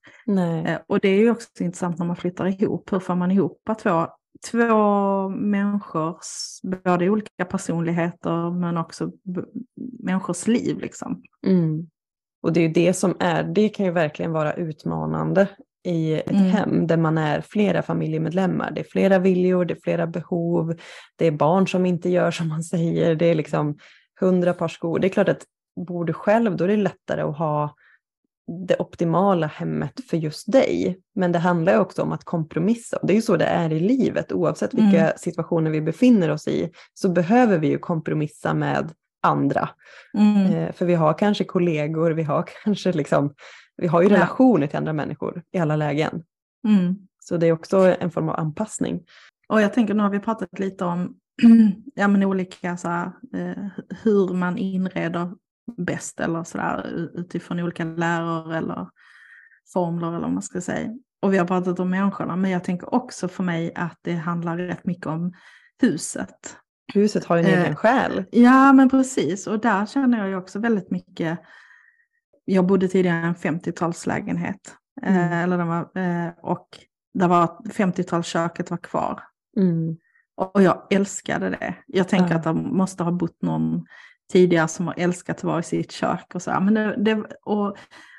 [0.67, 2.93] Eh, och det är ju också intressant när man flyttar ihop.
[2.93, 4.07] Hur får man ihop två,
[4.51, 9.13] två människors, både olika personligheter men också
[10.05, 11.23] människors liv liksom.
[11.47, 11.87] Mm.
[12.43, 15.47] Och det är ju det som är, det kan ju verkligen vara utmanande
[15.85, 16.43] i ett Mm.
[16.45, 18.71] hem där man är flera familjemedlemmar.
[18.71, 20.75] Det är flera viljor, det är flera behov,
[21.17, 23.79] det är barn som inte gör som man säger, det är liksom
[24.21, 24.99] hundra par skor.
[24.99, 25.45] Det är klart att
[25.87, 27.75] bor du själv då är det lättare att ha
[28.67, 30.99] det optimala hemmet för just dig.
[31.15, 32.99] Men det handlar ju också om att kompromissa.
[33.03, 34.33] Det är ju så det är i livet.
[34.33, 35.13] Oavsett vilka Mm.
[35.17, 39.69] situationer vi befinner oss i så behöver vi ju kompromissa med andra.
[40.19, 40.53] Mm.
[40.53, 43.35] Eh, För vi har kanske kollegor, vi har kanske liksom,
[43.77, 46.23] vi har ju relationer till andra människor i alla lägen.
[46.69, 46.97] Mm.
[47.19, 49.03] Så det är också en form av anpassning.
[49.49, 51.17] Och jag tänker, nu har vi pratat lite om
[51.95, 53.67] ja, men olika så här, eh,
[54.03, 55.31] hur man inreder
[55.77, 58.89] bäst eller sådär utifrån olika läror eller
[59.73, 60.89] formler eller vad man ska säga.
[61.23, 64.57] Och vi har pratat om människorna, men jag tänker också för mig att det handlar
[64.57, 65.33] rätt mycket om
[65.81, 66.57] huset.
[66.95, 68.25] Huset har ju en Eh, egen själ.
[68.31, 69.47] Ja, men precis.
[69.47, 71.39] Och där känner jag ju också väldigt mycket.
[72.45, 74.75] Jag bodde tidigare i en 50-talslägenhet.
[75.03, 75.17] Mm.
[75.17, 76.69] Eh, eller den var, eh, och
[77.15, 79.23] där var 50-talsköket var kvar.
[79.57, 79.97] Mm.
[80.37, 81.75] Och jag älskade det.
[81.87, 82.37] Jag tänker Ja.
[82.37, 83.87] att det måste ha bott någon
[84.33, 86.51] tidigare som har älskat att vara i sitt kök och så.
[86.61, 87.77] Men det, det, och,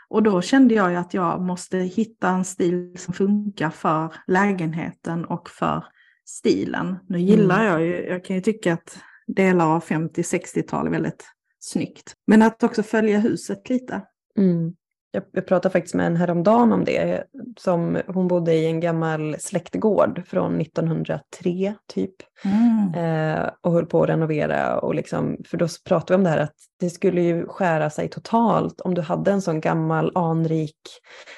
[0.10, 5.26] och då kände jag ju att jag måste hitta en stil som funkar för lägenheten
[5.26, 5.84] och för
[6.26, 6.98] stilen.
[7.10, 7.72] Nu gillar Mm.
[7.72, 11.26] jag ju, jag kan ju tycka att delar av 50-60-tal är väldigt
[11.60, 12.14] snyggt.
[12.28, 14.02] Men att också följa huset lite.
[14.38, 14.74] Mm.
[15.14, 17.24] Jag, jag pratade faktiskt med en häromdagen om det.
[17.60, 22.16] Som, hon bodde i en gammal släktgård från 1903 typ.
[22.96, 24.80] Eh, och höll på att renovera.
[24.80, 28.10] Och liksom, för då pratade vi om det här att det skulle ju skära sig
[28.10, 30.78] totalt om du hade en sån gammal anrik...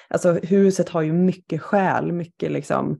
[0.09, 2.99] Alltså huset har ju mycket själ, mycket liksom,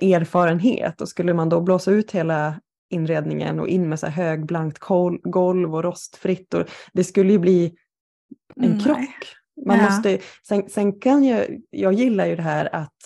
[0.00, 1.00] erfarenhet.
[1.00, 4.78] Och skulle man då blåsa ut hela inredningen och in med så här högblankt
[5.22, 6.54] golv och rostfritt.
[6.54, 7.74] Och det skulle ju bli
[8.56, 8.80] en Nej.
[8.84, 9.36] krock.
[9.66, 9.84] Man Ja.
[9.84, 12.96] måste, sen, sen kan jag, jag gillar ju det här att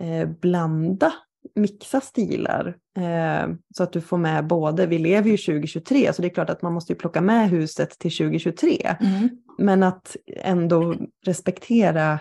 [0.00, 1.12] eh, blanda,
[1.54, 2.76] mixa stilar.
[2.98, 6.50] Eh, så att du får med både, vi lever ju 2023 så det är klart
[6.50, 8.96] att man måste ju plocka med huset till 2023.
[9.00, 9.28] Mm.
[9.58, 10.94] Men att ändå
[11.26, 12.20] respektera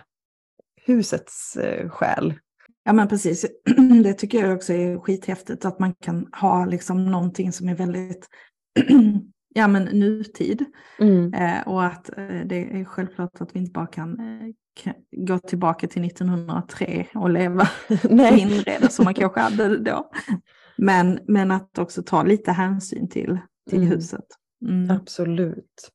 [0.86, 2.34] husets eh, själ.
[2.86, 3.46] Ja men precis,
[4.04, 8.28] det tycker jag också är skithäftigt att man kan ha liksom någonting som är väldigt
[9.54, 10.66] ja, men nutid.
[11.00, 11.34] Mm.
[11.34, 15.88] Eh, och att eh, det är självklart att vi inte bara kan eh, gå tillbaka
[15.88, 17.68] till 1903 och leva
[18.38, 20.12] inreda som man kanske hade då.
[20.78, 23.38] Men, men att också ta lite hänsyn till,
[23.70, 23.92] till mm.
[23.92, 24.26] huset.
[24.70, 24.92] Mm.
[24.92, 25.92] Absolut.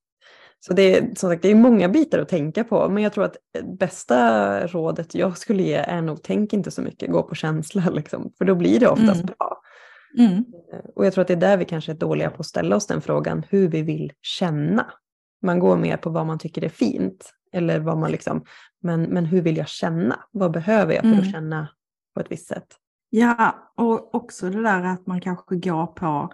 [0.61, 3.25] Så det är, som sagt, det är många bitar att tänka på, men jag tror
[3.25, 3.37] att
[3.79, 8.33] bästa rådet jag skulle ge är nog tänk inte så mycket, gå på känsla, liksom,
[8.39, 9.27] för då blir det oftast mm.
[9.39, 9.61] bra.
[10.19, 10.45] Mm.
[10.73, 12.77] Eh, och jag tror att det är där vi kanske är dåliga på att ställa
[12.77, 14.93] oss den frågan, hur vi vill känna.
[15.43, 18.45] Man går mer på vad man tycker är fint, eller vad man liksom,
[18.83, 20.25] men, men hur vill jag känna?
[20.31, 21.21] Vad behöver jag för mm.
[21.21, 21.69] att känna
[22.15, 22.67] på ett visst sätt?
[23.11, 26.31] Ja, och också det där att man kanske går på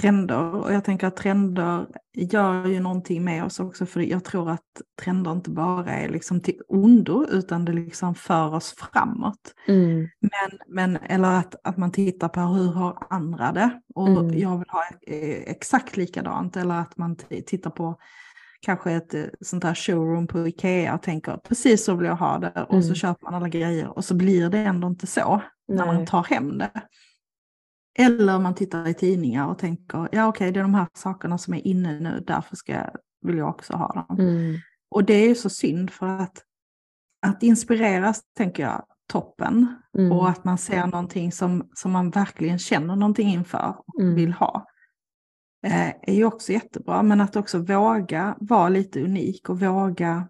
[0.00, 0.54] trender.
[0.54, 4.60] Och jag tänker att trender gör ju någonting med oss också, för jag tror att
[5.02, 9.54] trender inte bara är liksom till ondo, utan det liksom för oss framåt.
[9.68, 10.08] Mm.
[10.20, 13.80] Men, men, eller att, att man tittar på hur har andra det?
[13.94, 14.38] Och mm.
[14.38, 17.98] jag vill ha eh, exakt likadant, eller att man tittar på
[18.64, 22.38] kanske ett eh, sånt här showroom på Ikea och tänker precis så vill jag ha
[22.38, 22.82] det och mm.
[22.82, 25.78] så köper man alla grejer och så blir det ändå inte så Nej.
[25.78, 26.70] när man tar hem det.
[27.98, 31.38] Eller man tittar i tidningar och tänker, ja okej okay, det är de här sakerna
[31.38, 34.16] som är inne nu, därför ska, vill jag också ha dem.
[34.18, 34.56] Mm.
[34.90, 36.42] Och det är ju så synd för att,
[37.26, 39.76] att inspireras, tänker jag, toppen.
[39.98, 40.12] Mm.
[40.12, 44.14] Och att man ser någonting som, som man verkligen känner någonting inför och mm.
[44.14, 44.66] vill ha.
[45.66, 50.28] Eh, är ju också jättebra, men att också våga vara lite unik och våga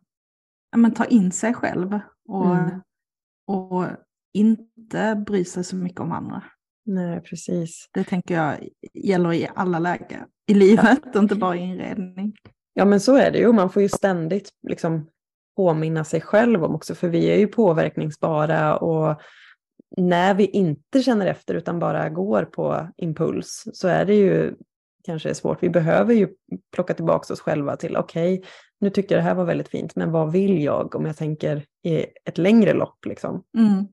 [0.71, 2.01] ja, men, ta in sig själv.
[2.29, 2.81] Och, mm.
[3.47, 3.87] och
[4.33, 6.43] inte bry sig så mycket om andra.
[6.87, 7.89] Nej, precis.
[7.93, 11.21] Det tänker jag gäller i alla lägen i livet, ja.
[11.21, 12.33] inte bara i inredning.
[12.75, 13.53] Ja, men så är det ju.
[13.53, 15.11] Man får ju ständigt liksom
[15.57, 19.21] påminna sig själv om också, för vi är ju påverkningsbara och
[19.97, 24.55] när vi inte känner efter utan bara går på impuls så är det ju
[25.05, 25.63] kanske svårt.
[25.63, 26.29] Vi behöver ju
[26.75, 28.49] plocka tillbaka oss själva till okej, okay,
[28.81, 31.65] nu tyckte jag det här var väldigt fint, men vad vill jag om jag tänker
[31.83, 33.45] i ett längre lopp liksom?
[33.59, 33.85] Mm.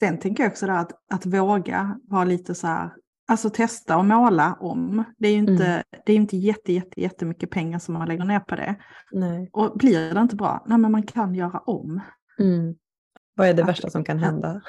[0.00, 2.90] Sen tänker jag också där att, att våga vara lite så här,
[3.28, 5.04] alltså testa och måla om.
[5.18, 5.82] Det är ju inte, mm.
[6.06, 8.76] det är inte jätte, jätte, jättemycket pengar som man lägger ner på det.
[9.12, 9.50] Nej.
[9.52, 12.00] Och blir det inte bra, nej men man kan göra om.
[12.38, 12.74] Mm.
[13.34, 14.60] Vad är det att, värsta som kan hända?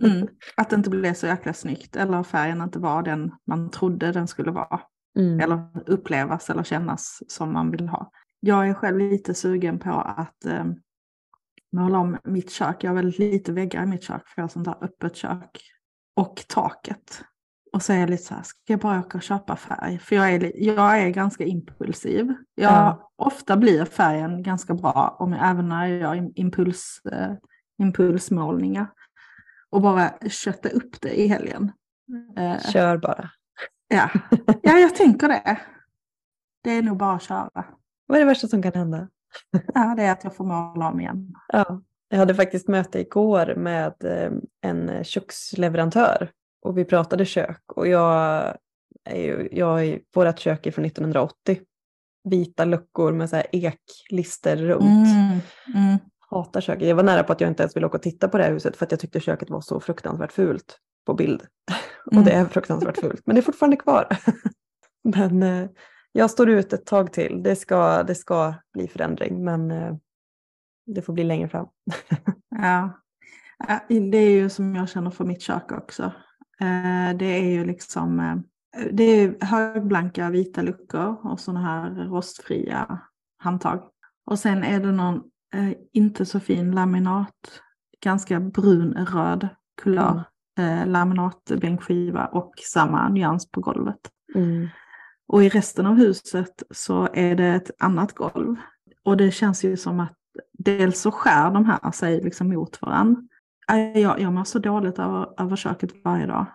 [0.00, 4.12] mm, att det inte blir så jäkla snyggt eller färgen inte var den man trodde
[4.12, 4.80] den skulle vara.
[5.18, 5.40] Mm.
[5.40, 8.10] Eller upplevas eller kännas som man vill ha.
[8.40, 10.64] Jag är själv lite sugen på att eh,
[11.76, 12.84] måla om mitt kök.
[12.84, 15.60] Jag har väldigt lite väggar i mitt kök för jag har sånt där öppet kök.
[16.16, 17.24] Och taket.
[17.72, 19.98] Och så är jag lite så här, ska jag bara åka och köpa färg?
[19.98, 22.34] För jag är, jag är ganska impulsiv.
[22.54, 23.12] Jag, ja.
[23.16, 27.32] Ofta blir färgen ganska bra, om jag, även när jag gör impuls, eh,
[27.78, 28.86] impulsmålningar.
[29.70, 31.72] Och bara kötta upp det i helgen.
[32.36, 33.30] Eh, Kör bara.
[33.88, 34.10] Ja.
[34.62, 35.60] ja, jag tänker det.
[36.62, 37.64] Det är nog bara att köra.
[38.06, 39.08] Vad är det värsta som kan hända?
[39.74, 41.34] Ja, det är att jag får måla om igen.
[41.48, 46.30] Ja, jag hade faktiskt möte igår med eh, en köksleverantör
[46.62, 48.56] och vi pratade kök och jag
[49.04, 51.60] är ju, jag, vårat kök är från 1980.
[52.24, 54.82] Vita luckor med så här eklister runt.
[54.82, 55.40] Mm,
[55.74, 55.98] mm.
[56.30, 56.88] Hatar köket.
[56.88, 58.52] Jag var nära på att jag inte ens ville åka och titta på det här
[58.52, 61.42] huset för att jag tyckte köket var så fruktansvärt fult på bild.
[62.12, 62.18] Mm.
[62.18, 64.08] Och det är fruktansvärt fult, men det är fortfarande kvar.
[65.16, 65.68] men eh,
[66.16, 67.42] jag står ut ett tag till.
[67.42, 69.94] Det ska, det ska bli förändring, men eh,
[70.86, 71.66] det får bli längre fram.
[72.62, 72.90] ja,
[73.88, 76.02] det är ju som jag känner för mitt kök också.
[76.60, 78.36] Eh, det är ju liksom eh,
[78.92, 82.98] det är högblanka vita luckor och sådana här rostfria
[83.38, 83.82] handtag.
[84.26, 85.22] Och sen är det någon
[85.92, 87.62] inte så fin laminat,
[88.00, 89.48] ganska brun röd
[89.82, 90.24] kulör,
[90.58, 90.88] mm.
[90.88, 94.00] laminatbänkskiva och samma nyans på golvet.
[94.34, 94.68] Mm.
[95.28, 98.56] Och i resten av huset så är det ett annat golv.
[99.04, 100.16] Och det känns ju som att
[100.58, 103.22] dels så skär de här sig liksom mot varandra.
[103.94, 106.46] Jag, jag mår så dåligt över, över köket varje dag.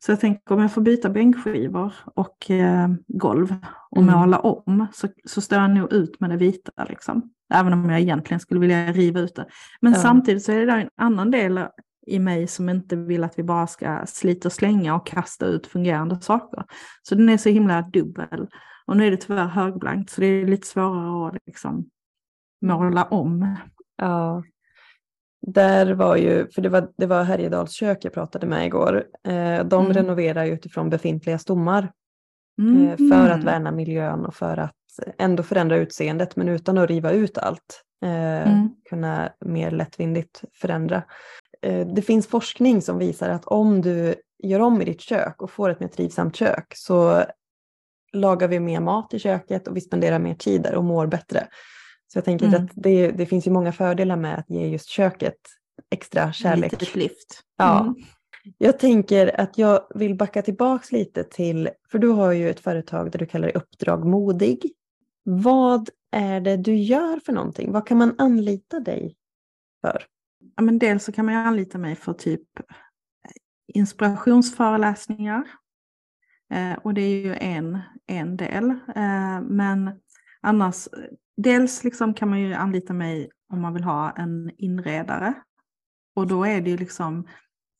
[0.00, 3.54] Så jag tänker om jag får byta bänkskivor och eh, golv
[3.90, 4.18] och mm.
[4.18, 6.84] måla om så, så står jag nog ut med det vita.
[6.88, 7.30] Liksom.
[7.54, 9.46] Även om jag egentligen skulle vilja riva ut det.
[9.80, 9.98] Men ja.
[9.98, 11.60] samtidigt så är det en annan del
[12.08, 15.66] i mig som inte vill att vi bara ska slita och slänga och kasta ut
[15.66, 16.64] fungerande saker.
[17.02, 18.48] Så den är så himla dubbel.
[18.86, 21.90] Och nu är det tyvärr högblankt så det är lite svårare att liksom
[22.60, 23.56] måla om.
[23.96, 24.42] Ja.
[25.46, 29.04] Där var ju, för det var, det var Härjedals kök jag pratade med igår.
[29.28, 29.92] Eh, de mm.
[29.92, 31.92] renoverar utifrån befintliga stommar.
[32.58, 32.88] Mm.
[32.88, 34.74] Eh, för att värna miljön och för att
[35.18, 37.84] ändå förändra utseendet men utan att riva ut allt.
[38.04, 38.68] Eh, mm.
[38.88, 41.02] Kunna mer lättvindigt förändra.
[41.62, 45.50] Eh, det finns forskning som visar att om du gör om i ditt kök och
[45.50, 47.24] får ett mer trivsamt kök så
[48.12, 51.48] lagar vi mer mat i köket och vi spenderar mer tid där och mår bättre.
[52.12, 52.64] Så jag tänker Mm.
[52.64, 55.38] att det, det finns ju många fördelar med att ge just köket
[55.90, 56.72] extra kärlek.
[56.72, 57.42] Litet lyft.
[57.56, 57.80] Ja.
[57.80, 57.94] Mm.
[58.58, 63.10] Jag tänker att jag vill backa tillbaks lite till, för du har ju ett företag
[63.10, 64.72] där du kallar dig Uppdrag Modig.
[65.24, 67.72] Vad är det du gör för någonting?
[67.72, 69.16] Vad kan man anlita dig
[69.80, 70.04] för?
[70.56, 72.42] Ja, men dels så kan man ju anlita mig för typ
[73.74, 75.44] inspirationsföreläsningar.
[76.52, 78.70] Eh, och det är ju en, en del.
[78.70, 79.90] Eh, men
[80.40, 80.88] annars,
[81.36, 85.34] dels liksom kan man ju anlita mig om man vill ha en inredare.
[86.16, 87.26] Och då är det ju liksom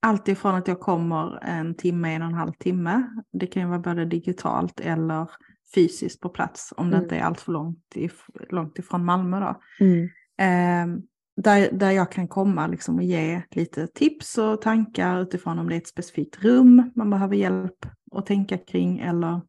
[0.03, 3.11] allt ifrån att jag kommer en timme, en och en halv timme.
[3.33, 5.31] Det kan ju vara både digitalt eller
[5.75, 7.05] fysiskt på plats om det Mm.
[7.05, 9.61] inte är allt för långt, if- långt ifrån Malmö då.
[9.85, 10.05] Mm.
[10.39, 11.01] Eh,
[11.43, 15.75] där, där jag kan komma liksom och ge lite tips och tankar utifrån om det
[15.75, 19.41] är ett specifikt rum man behöver hjälp att tänka kring eller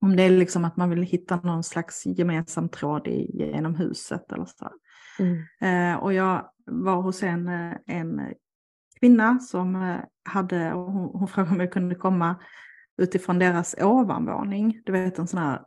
[0.00, 4.32] om det är liksom att man vill hitta någon slags gemensam tråd i, genom huset
[4.32, 4.70] eller så.
[5.18, 5.42] Mm.
[5.60, 7.48] Eh, och jag var hos en,
[7.86, 8.34] en
[9.00, 12.36] kvinna som eh, hade, hon, hon frågade om jag kunde komma
[12.98, 14.82] utifrån deras ovanvåning.
[14.84, 15.64] Du vet en sån här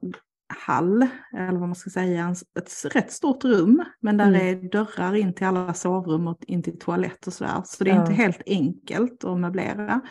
[0.57, 3.83] hall, eller vad man ska säga, ett rätt stort rum.
[4.01, 4.41] Men där Mm.
[4.63, 7.61] är dörrar in till alla sovrum och in till toalett och sådär.
[7.65, 8.01] Så det är Ja.
[8.01, 10.01] inte helt enkelt att möblera.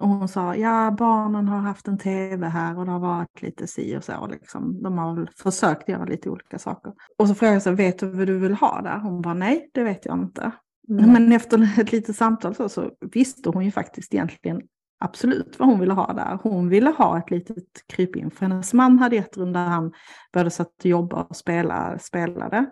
[0.00, 3.66] Och hon sa, ja barnen har haft en tv här och det har varit lite
[3.66, 4.26] si och så.
[4.26, 4.82] Liksom.
[4.82, 6.92] De har försökt göra lite olika saker.
[7.18, 8.98] Och så frågade jag, så, vet du vad du vill ha där?
[8.98, 10.50] Hon bara, nej det vet jag inte.
[10.88, 11.12] Mm.
[11.12, 14.60] Men efter ett litet samtal så, så visste hon ju faktiskt egentligen
[15.00, 16.38] absolut vad hon ville ha där.
[16.42, 18.30] Hon ville ha ett litet krypin.
[18.30, 19.92] För hennes man hade ett rum där han
[20.32, 22.66] började satt och jobba och spela, spelade.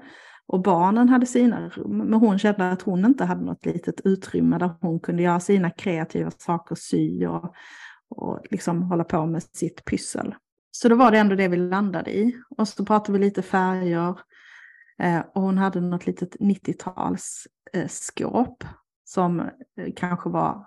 [0.46, 1.98] Och barnen hade sina rum.
[1.98, 5.70] Men hon kände att hon inte hade något litet utrymme där hon kunde göra sina
[5.70, 7.54] kreativa saker, sy och,
[8.08, 10.34] och liksom hålla på med sitt pyssel.
[10.70, 12.36] Så då var det ändå det vi landade i.
[12.56, 14.18] Och så pratade vi lite färger.
[15.02, 18.70] Eh, och hon hade något litet 90-talsskåp eh,
[19.04, 19.48] som eh,
[19.96, 20.66] kanske var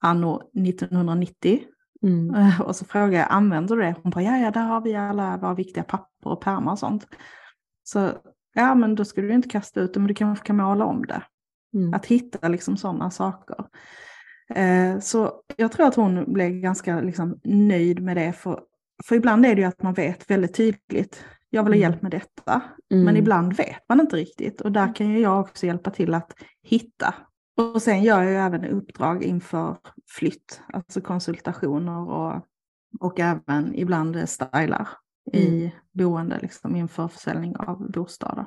[0.00, 1.60] anno 1990.
[2.02, 2.34] Mm.
[2.34, 3.94] Eh, Och så frågade jag, använder du det?
[4.02, 7.06] Hon bara, ja, ja, där har vi alla våra viktiga papper och pärmar och sånt.
[7.84, 8.12] Så,
[8.54, 11.06] ja, men då ska du inte kasta ut det, men du kanske kan måla om
[11.06, 11.22] det.
[11.74, 11.94] Mm.
[11.94, 13.56] Att hitta liksom sådana saker.
[14.54, 18.32] Eh, så jag tror att hon blev ganska liksom, nöjd med det.
[18.32, 18.60] För,
[19.04, 21.90] för ibland är det ju att man vet väldigt tydligt, jag vill ha Mm.
[21.90, 22.62] hjälp med detta.
[22.92, 23.04] Mm.
[23.04, 24.60] Men ibland vet man inte riktigt.
[24.60, 27.14] Och där kan ju jag också hjälpa till att hitta.
[27.58, 29.76] Och sen gör jag ju även uppdrag inför
[30.10, 32.46] flytt, alltså konsultationer och,
[33.00, 34.88] och även ibland stylar
[35.32, 38.46] i boende liksom inför försäljning av bostäder.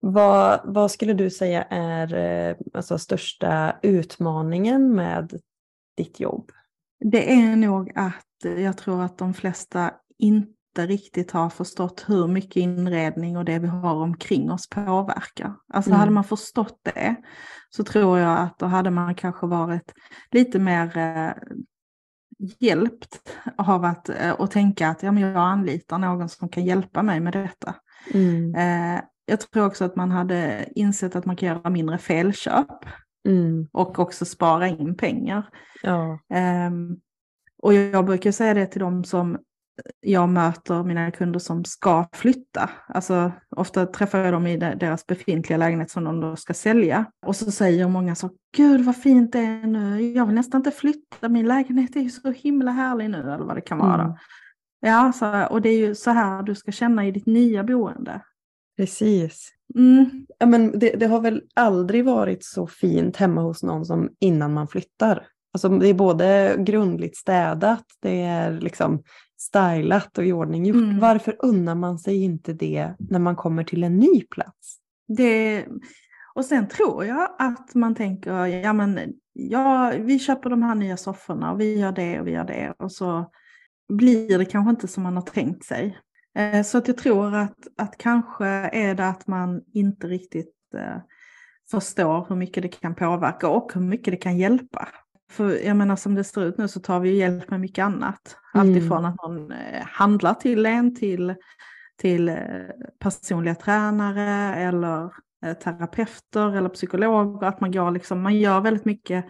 [0.00, 5.40] Vad, vad skulle du säga är eh, alltså, största utmaningen med
[5.96, 6.50] ditt jobb?
[7.04, 12.56] Det är nog att jag tror att de flesta inte riktigt har förstått hur mycket
[12.56, 15.54] inredning och det vi har omkring oss påverkar.
[15.72, 16.00] Alltså Mm.
[16.00, 17.16] hade man förstått det
[17.70, 19.92] så tror jag att då hade man kanske varit
[20.30, 21.32] lite mer eh,
[22.58, 27.02] hjälpt av att eh, och tänka att ja, men jag anlitar någon som kan hjälpa
[27.02, 27.74] mig med detta.
[28.14, 28.54] Mm.
[28.54, 32.68] Eh, jag tror också att man hade insett att man kan göra mindre felköp
[33.28, 33.68] Mm.
[33.72, 35.48] och också spara in pengar.
[35.82, 36.18] Ja.
[36.34, 36.96] Ehm,
[37.62, 39.38] och jag brukar säga det till dem som
[40.00, 42.70] jag möter, mina kunder som ska flytta.
[42.88, 47.04] Alltså ofta träffar jag dem i de- deras befintliga lägenhet som de då ska sälja.
[47.26, 50.70] Och så säger många så, gud vad fint det är nu, jag vill nästan inte
[50.70, 54.02] flytta, min lägenhet är ju så himla härlig nu, eller vad det kan vara.
[54.02, 54.16] Mm.
[54.80, 58.20] Ja, så, och det är ju så här du ska känna i ditt nya boende.
[58.76, 59.48] Precis.
[59.74, 64.08] Mm, Ja, men det, det har väl aldrig varit så fint hemma hos någon som
[64.20, 65.26] innan man flyttar.
[65.54, 69.02] Alltså, det är både grundligt städat, det är liksom
[69.42, 70.76] stylat och iordninggjort.
[70.76, 70.98] Mm.
[70.98, 74.76] Varför unnar man sig inte det när man kommer till en ny plats?
[75.08, 75.66] Det,
[76.34, 78.98] och sen tror jag att man tänker, ja men
[79.32, 82.74] ja, vi köper de här nya sofforna och vi gör det och vi gör det.
[82.78, 83.30] Och så
[83.92, 85.98] blir det kanske inte som man har tänkt sig.
[86.38, 90.96] Eh, Så att jag tror att, att kanske är det att man inte riktigt eh,
[91.70, 94.88] förstår hur mycket det kan påverka och hur mycket det kan hjälpa.
[95.32, 98.36] För jag menar som det ser ut nu så tar vi hjälp med mycket annat.
[98.54, 98.68] Mm.
[98.68, 101.34] Alltifrån att någon eh, handlar till en till,
[102.00, 102.36] till eh,
[102.98, 105.04] personliga tränare eller
[105.44, 107.46] eh, terapeuter eller psykologer.
[107.48, 109.24] Att man, går liksom, man gör väldigt mycket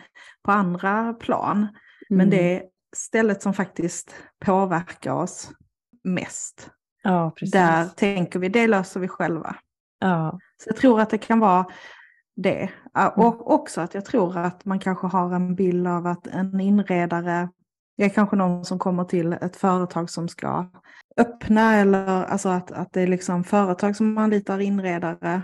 [0.44, 1.66] på andra plan.
[2.08, 2.30] Men Mm.
[2.30, 2.62] det är
[2.96, 5.50] stället som faktiskt påverkar oss
[6.04, 6.70] mest.
[7.02, 7.32] Ja.
[7.52, 9.56] Där tänker vi, det löser vi själva.
[9.98, 10.38] Ja.
[10.62, 11.66] Så jag tror att det kan vara
[12.36, 12.70] det.
[12.98, 13.12] Mm.
[13.16, 17.48] Och också att jag tror att man kanske har en bild av att en inredare,
[17.96, 20.70] det är kanske någon som kommer till ett företag som ska
[21.16, 25.42] öppna eller alltså att, att det är liksom företag som anlitar inredare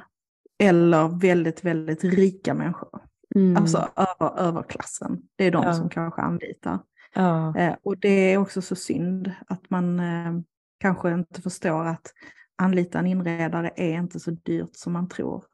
[0.58, 3.00] eller väldigt, väldigt rika människor.
[3.34, 3.56] Mm.
[3.56, 5.22] Alltså över, överklassen.
[5.36, 5.74] Det är de ja.
[5.74, 6.78] som kanske anlitar.
[7.14, 7.56] Ja.
[7.56, 10.32] Eh, och det är också så synd att man eh,
[10.80, 12.12] kanske inte förstår att
[12.56, 15.44] anlita en inredare är inte så dyrt som man tror.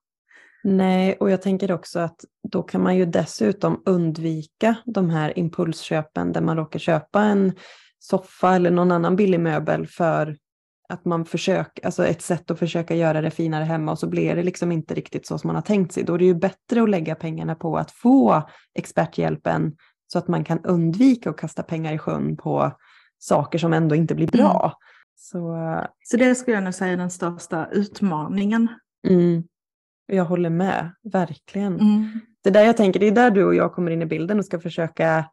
[0.66, 6.32] Nej, och jag tänker också att då kan man ju dessutom undvika de här impulsköpen
[6.32, 7.52] där man råkar köpa en
[7.98, 10.36] soffa eller någon annan billig möbel för
[10.88, 14.36] att man försöker, alltså ett sätt att försöka göra det finare hemma och så blir
[14.36, 16.02] det liksom inte riktigt så som man har tänkt sig.
[16.02, 20.44] Då är det ju bättre att lägga pengarna på att få experthjälpen så att man
[20.44, 22.72] kan undvika att kasta pengar i sjön på
[23.18, 24.60] saker som ändå inte blir bra.
[24.64, 24.74] Mm.
[25.14, 25.56] Så,
[26.04, 28.68] så det skulle jag nog säga är den största utmaningen.
[29.08, 29.44] Mm.
[30.06, 31.80] Jag håller med, verkligen.
[31.80, 32.20] Mm.
[32.44, 34.44] Det där jag tänker, det är där du och jag kommer in i bilden och
[34.44, 35.24] ska försöka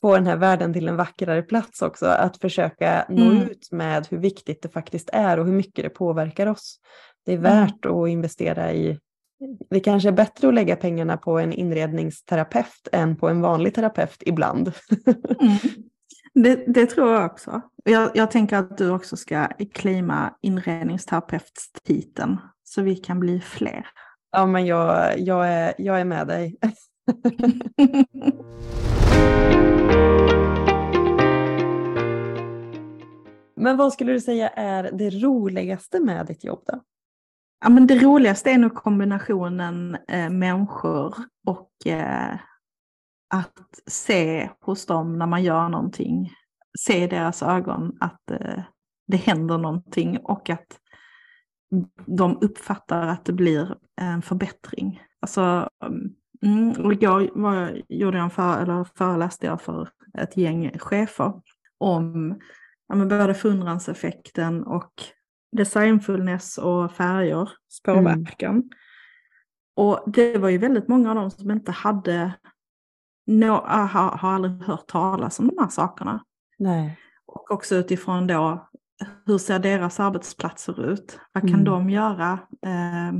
[0.00, 2.06] få den här världen till en vackrare plats också.
[2.06, 3.42] Att försöka nå mm.
[3.42, 6.80] ut med hur viktigt det faktiskt är och hur mycket det påverkar oss.
[7.26, 7.50] Det är mm.
[7.50, 7.96] värt mm.
[7.96, 8.98] att investera i.
[9.70, 14.22] Det kanske är bättre att lägga pengarna på en inredningsterapeut än på en vanlig terapeut
[14.26, 14.72] ibland.
[15.40, 15.56] mm.
[16.34, 17.60] det, det, tror jag också.
[17.84, 23.86] Jag, jag tänker att du också ska claima inredningsterapeutstiteln så vi kan bli fler.
[24.38, 26.56] Ja, men jag, jag, är, jag är med dig.
[33.56, 36.80] Men vad skulle du säga är det roligaste med ditt jobb då?
[37.60, 41.14] Ja, men det roligaste är nog kombinationen eh, människor
[41.46, 42.34] och eh,
[43.34, 46.32] att se hos dem när man gör någonting.
[46.78, 48.62] Se i deras ögon att eh,
[49.06, 50.78] det händer någonting och att
[52.06, 55.02] de uppfattar att det blir en förbättring.
[55.20, 55.68] Alltså,
[56.42, 59.88] mm, och igår var, gjorde jag en för, eller föreläste jag för
[60.18, 61.32] ett gäng chefer
[61.78, 62.38] om
[62.88, 64.92] ja, men både fundranseffekten och
[65.56, 67.50] designfullness och färger,
[67.84, 68.54] påverkan.
[68.54, 68.68] Mm.
[69.76, 72.32] Och det var ju väldigt många av dem som inte hade,
[73.26, 76.24] no, har, har aldrig hört talas om de här sakerna.
[76.58, 76.98] Nej.
[77.26, 78.68] Och också utifrån då,
[79.26, 81.20] hur ser deras arbetsplatser ut?
[81.32, 81.64] Vad kan mm.
[81.64, 82.32] de göra
[82.66, 83.12] eh,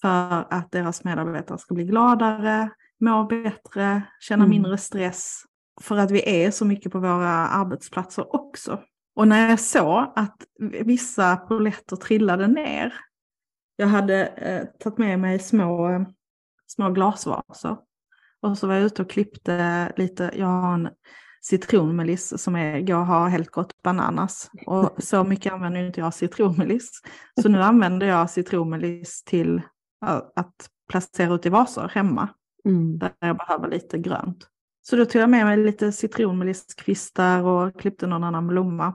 [0.00, 2.70] för att deras medarbetare ska bli gladare,
[3.00, 4.50] må bättre, känna mm.
[4.50, 5.42] mindre stress?
[5.80, 8.80] För att vi är så mycket på våra arbetsplatser också.
[9.16, 10.36] Och när jag såg att
[10.84, 12.94] vissa polletter trillade ner,
[13.76, 16.04] jag hade eh, tagit med mig små,
[16.66, 17.76] små glasvaser
[18.42, 20.88] och så var jag ute och klippte lite, jag har en
[21.40, 24.50] citronmeliss som är, jag har helt gått bananas.
[24.66, 27.02] Och så mycket använder inte jag citronmeliss.
[27.42, 29.62] Så nu använder jag citronmeliss till
[30.36, 32.28] att placera ut i vaser hemma.
[32.64, 32.98] Mm.
[32.98, 34.46] Där jag behöver lite grönt.
[34.82, 38.94] Så då tog jag med mig lite citronmelisskvistar och klippte någon annan blomma.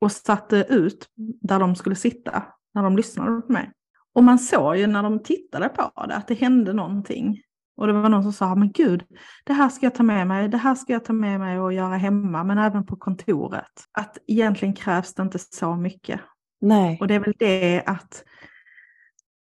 [0.00, 1.06] Och satte ut
[1.40, 2.42] där de skulle sitta
[2.74, 3.72] när de lyssnade på mig.
[4.14, 7.40] Och man såg ju när de tittade på det att det hände någonting.
[7.80, 9.04] Och det var någon som sa, men gud,
[9.44, 11.72] det här ska jag ta med mig, det här ska jag ta med mig och
[11.72, 13.84] göra hemma, men även på kontoret.
[13.92, 16.20] Att egentligen krävs det inte så mycket.
[16.60, 16.98] Nej.
[17.00, 18.24] Och det är väl det att,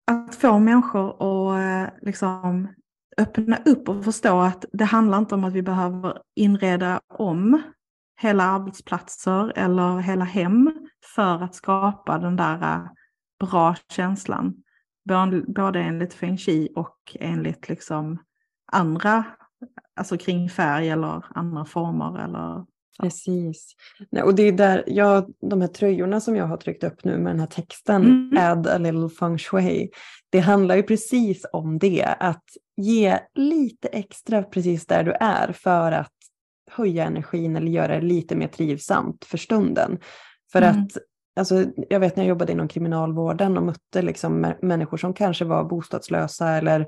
[0.06, 2.68] att få människor att eh, liksom
[3.18, 7.62] öppna upp och förstå att det handlar inte om att vi behöver inreda om
[8.20, 12.86] hela arbetsplatser eller hela hem för att skapa den där äh,
[13.40, 14.54] bra känslan.
[15.46, 18.18] Både enligt feng shui och enligt liksom
[18.72, 19.24] andra,
[19.96, 22.64] alltså kring färg eller andra former eller
[23.00, 23.74] Precis.
[24.10, 27.18] Nej, och det är där, jag, de här tröjorna som jag har tryckt upp nu
[27.18, 28.38] med den här texten, mm.
[28.38, 29.90] add a little feng shui,
[30.30, 32.44] det handlar ju precis om det, att
[32.76, 36.12] ge lite extra precis där du är för att
[36.70, 39.98] höja energin eller göra det lite mer trivsamt för stunden.
[40.52, 40.82] För mm.
[40.82, 40.90] att
[41.36, 45.64] Alltså, jag vet när jag jobbade inom kriminalvården och mötte liksom människor som kanske var
[45.64, 46.86] bostadslösa eller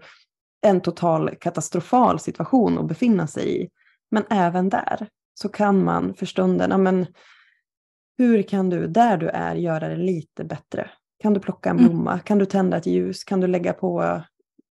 [0.66, 3.68] en total katastrofal situation att befinna sig i.
[4.11, 7.07] Men även där så kan man för stunden, ja, men,
[8.18, 10.90] hur kan du där du är göra det lite bättre?
[11.22, 11.90] Kan du plocka en mm.
[11.90, 12.12] blomma?
[12.12, 12.22] Mm.
[12.22, 13.24] Kan du tända ett ljus?
[13.24, 14.22] Kan du lägga på,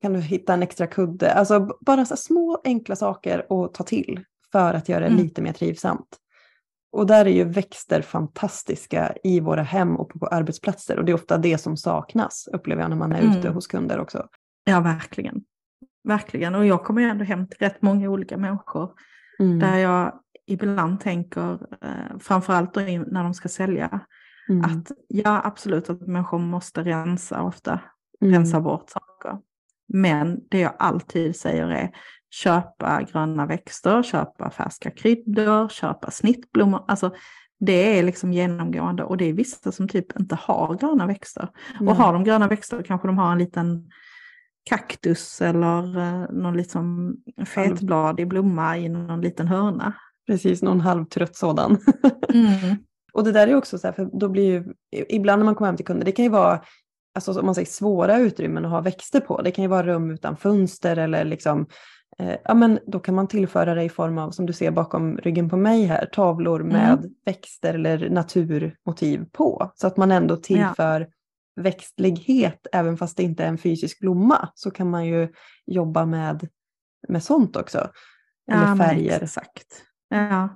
[0.03, 1.33] kan du hitta en extra kudde?
[1.33, 5.19] Alltså bara så små enkla saker att ta till för att göra det mm.
[5.19, 6.19] lite mer trivsamt.
[6.95, 10.99] Och där är ju växter fantastiska i våra hem och på arbetsplatser.
[10.99, 13.39] Och det är ofta det som saknas, upplever jag, när man är mm.
[13.39, 14.27] ute hos kunder också.
[14.65, 15.45] Ja, verkligen.
[16.09, 16.55] Verkligen.
[16.55, 18.91] Och jag kommer ju ändå hem till rätt många olika människor.
[19.39, 19.59] Mm.
[19.59, 20.13] Där jag
[20.47, 24.01] ibland tänker, eh, framförallt när de ska sälja,
[24.49, 24.65] mm.
[24.65, 27.81] att ja, absolut att människor måste rensa ofta,
[28.21, 28.35] mm.
[28.35, 29.39] rensa bort saker.
[29.89, 31.91] Men det jag alltid säger är,
[32.43, 36.85] köpa gröna växter, köpa färska kryddor, köpa snittblommor.
[36.89, 37.15] Alltså
[37.61, 41.49] det är liksom genomgående och det är vissa som typ inte har gröna växter.
[41.75, 41.89] Mm.
[41.89, 43.91] Och har de gröna växter kanske de har en liten
[44.71, 47.17] kaktus eller eh, någon liksom
[47.47, 49.93] fetbladig blomma i någon liten hörna.
[50.27, 51.79] Precis, någon halvtrött sådan.
[52.35, 52.77] mm.
[53.13, 54.75] Och det där är också så här, för då blir ju,
[55.09, 56.61] ibland när man kommer hem till kunder, det kan ju vara
[57.15, 59.43] alltså, om man säger svåra utrymmen att ha växter på.
[59.43, 61.67] Det kan ju vara rum utan fönster eller liksom,
[62.19, 65.17] eh, ja men då kan man tillföra det i form av, som du ser bakom
[65.17, 66.73] ryggen på mig här, tavlor mm.
[66.73, 67.11] med mm.
[67.25, 69.73] växter eller naturmotiv på.
[69.75, 71.63] Så att man ändå tillför ja.
[71.63, 74.49] växtlighet även fast det inte är en fysisk blomma.
[74.55, 75.29] Så kan man ju
[75.67, 76.49] jobba med,
[77.09, 77.91] med sånt också.
[78.51, 79.23] Eller ja, färger.
[79.23, 79.83] Exakt.
[80.09, 80.49] Ja,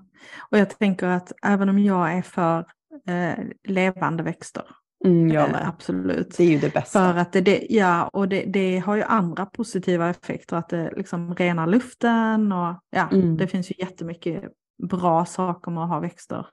[0.51, 2.67] och jag tänker att även om jag är för
[3.09, 4.65] eh, levande växter
[5.05, 5.69] Mm, jag eh, med.
[5.69, 6.37] absolut.
[6.37, 7.13] Det är ju det bästa.
[7.13, 10.93] För att det, det ja, och det, det, har ju andra positiva effekter, att det
[10.97, 13.37] liksom renar luften och ja, mm.
[13.37, 14.45] det finns ju jättemycket
[14.91, 16.47] bra saker med att ha växter.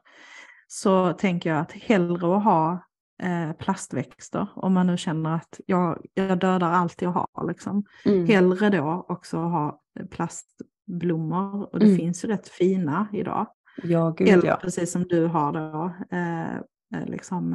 [0.67, 2.85] Så tänker jag att hellre att ha
[3.23, 7.83] eh, plastväxter, om man nu känner att jag, jag dödar allt jag har, liksom.
[8.05, 8.27] Mm.
[8.27, 9.81] hellre då också ha
[10.11, 11.97] plastblommor, och det mm.
[11.97, 13.47] finns ju rätt fina idag.
[13.83, 14.59] Ja, gud, Eller ja.
[14.61, 17.53] precis som du har då, eh, eh liksom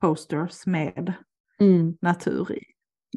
[0.00, 1.12] posters med
[1.60, 1.96] mm.
[2.02, 2.62] natur i.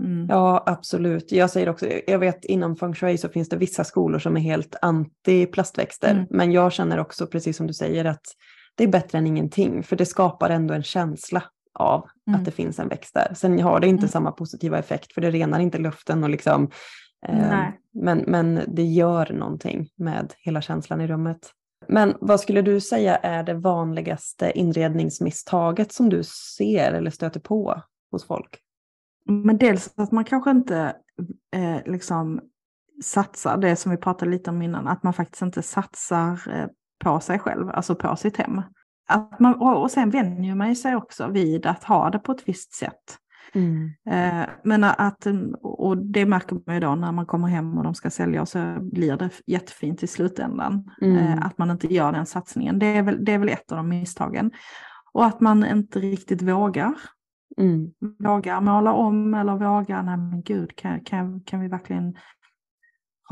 [0.01, 0.27] Mm.
[0.29, 1.31] Ja, absolut.
[1.31, 4.41] Jag säger också, jag vet inom feng shui så finns det vissa skolor som är
[4.41, 6.11] helt anti plastväxter.
[6.11, 6.25] Mm.
[6.29, 8.25] Men jag känner också, precis som du säger, att
[8.75, 9.83] det är bättre än ingenting.
[9.83, 11.43] För det skapar ändå en känsla
[11.73, 12.39] av mm.
[12.39, 13.33] att det finns en växt där.
[13.33, 14.09] Sen har det inte mm.
[14.09, 16.69] samma positiva effekt för det renar inte luften och liksom
[17.27, 21.51] eh, men, men det gör någonting med hela känslan i rummet.
[21.87, 26.23] Men vad skulle du säga är det vanligaste inredningsmisstaget som du
[26.57, 28.59] ser eller stöter på hos folk?
[29.25, 30.95] Men dels att man kanske inte
[31.55, 32.41] eh, liksom
[33.03, 36.67] satsar, det som vi pratade lite om innan, att man faktiskt inte satsar eh,
[36.99, 38.61] på sig själv, alltså på sitt hem.
[39.07, 42.73] Att man, och sen vänjer man sig också vid att ha det på ett visst
[42.73, 43.17] sätt.
[43.57, 43.91] Mm.
[44.09, 45.27] Eh, men att,
[45.61, 48.77] och det märker man ju då när man kommer hem och de ska sälja så
[48.81, 50.91] blir det jättefint i slutändan.
[51.01, 51.17] Mm.
[51.17, 52.79] Eh, att man inte gör den satsningen.
[52.79, 54.51] Det är, väl, det är väl ett av de misstagen.
[55.13, 56.93] Och att man inte riktigt vågar.
[57.57, 57.91] Mm.
[58.19, 62.15] Vågar måla om eller vågar, nej men gud, kan, kan, kan vi verkligen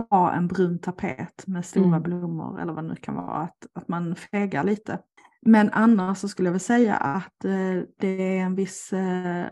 [0.10, 2.04] ha en brun tapet med stora mm.
[2.04, 3.38] blommor eller vad det nu kan vara.
[3.38, 5.00] Att, att man fegar lite.
[5.42, 9.46] Men annars så skulle jag väl säga att eh, det är en viss eh,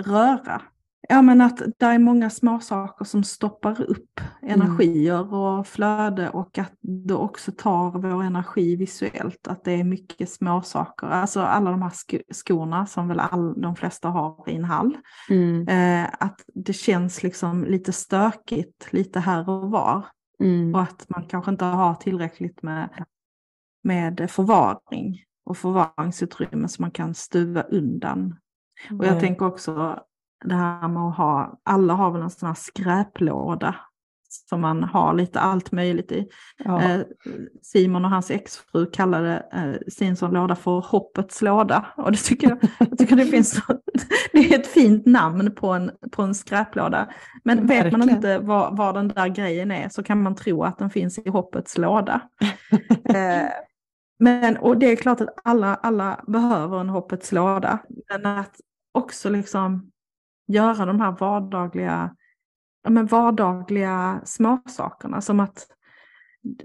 [0.00, 0.62] röra.
[1.08, 5.34] Ja men att det är många små saker som stoppar upp energier mm.
[5.34, 9.48] och flöde och att det också tar vår energi visuellt.
[9.48, 11.06] Att det är mycket små saker.
[11.06, 14.96] Alltså alla de här sk skorna som väl all, de flesta har i en hall.
[15.30, 15.68] Mm.
[15.68, 20.06] Eh, att det känns liksom lite stökigt lite här och var.
[20.40, 20.74] Mm.
[20.74, 23.04] Och att man kanske inte har tillräckligt med,
[23.82, 28.36] med förvaring och förvaringsutrymme så man kan stuva undan
[28.98, 29.98] och jag tänker också
[30.44, 33.74] det här med att ha, alla har väl en sån här skräplåda
[34.48, 36.28] som man har lite allt möjligt i.
[36.64, 36.82] Ja.
[36.82, 37.00] Eh,
[37.62, 41.86] Simon och hans exfru kallade eh, sin sån låda för hoppets låda.
[41.96, 43.62] Och det tycker jag, jag tycker det finns
[44.32, 47.08] det är ett fint namn på en, på en skräplåda.
[47.44, 47.84] Men Verkligen.
[47.84, 50.90] vet man inte vad, vad den där grejen är så kan man tro att den
[50.90, 52.20] finns i hoppets låda.
[53.04, 53.48] eh,
[54.18, 57.78] men, och det är klart att alla, alla behöver en hoppets låda.
[58.08, 58.60] Men att
[58.92, 59.90] också liksom
[60.46, 62.16] göra de här vardagliga,
[62.82, 65.20] ja, men vardagliga småsakerna.
[65.20, 65.66] Som att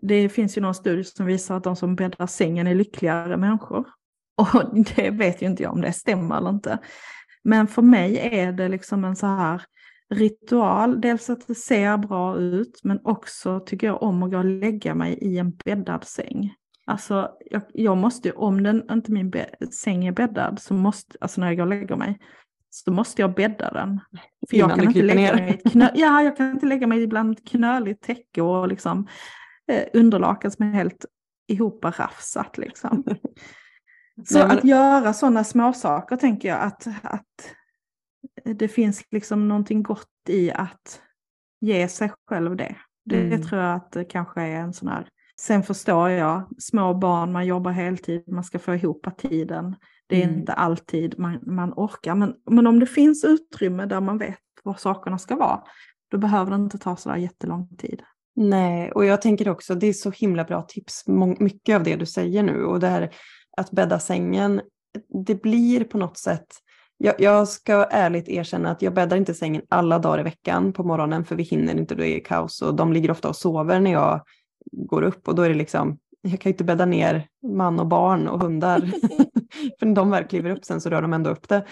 [0.01, 3.87] det finns ju någon studie som visar att de som bäddar sängen är lyckligare människor.
[4.35, 6.79] Och det vet ju inte jag om det stämmer eller inte.
[7.43, 9.61] Men för mig är det liksom en så här
[10.09, 11.01] ritual.
[11.01, 14.95] Dels att det ser bra ut men också tycker jag om att gå och lägga
[14.95, 16.53] mig i en bäddad säng.
[16.87, 19.33] Alltså jag, jag måste, om den, inte min
[19.71, 22.19] säng är bäddad, så måste, alltså när jag går och lägger mig,
[22.69, 23.99] så måste jag bädda den.
[24.49, 27.47] För jag kan, inte lägga mig ett knö, ja, jag kan inte lägga mig ibland
[27.47, 29.07] knöligt täcke och liksom,
[29.71, 31.05] eh, underlakan som är helt
[31.47, 32.57] ihoprafsat.
[32.57, 33.03] Liksom.
[34.25, 37.55] Så att göra sådana småsaker tänker jag att, att
[38.43, 41.01] det finns liksom någonting gott i att
[41.61, 42.75] ge sig själv det.
[43.05, 43.41] Det, mm.
[43.41, 45.09] tror jag att det kanske är en sån här
[45.39, 49.75] Sen förstår jag, små barn, man jobbar heltid, man ska få ihop tiden.
[50.07, 50.39] Det är mm.
[50.39, 52.15] inte alltid man, man orkar.
[52.15, 55.61] Men, men om det finns utrymme där man vet var sakerna ska vara,
[56.11, 58.01] då behöver det inte ta så där jättelång tid.
[58.35, 61.03] Nej, och jag tänker också, det är så himla bra tips,
[61.39, 62.63] mycket av det du säger nu.
[62.63, 63.09] Och det här
[63.57, 64.61] att bädda sängen,
[65.25, 66.47] det blir på något sätt
[66.97, 70.83] jag, jag ska ärligt erkänna att jag bäddar inte sängen alla dagar i veckan på
[70.83, 73.91] morgonen för vi hinner inte, det är kaos och de ligger ofta och sover när
[73.91, 74.21] jag
[74.71, 77.87] går upp och då är det liksom, jag kan ju inte bädda ner man och
[77.87, 78.91] barn och hundar.
[79.79, 81.65] för när de väl kliver upp sen så rör de ändå upp det.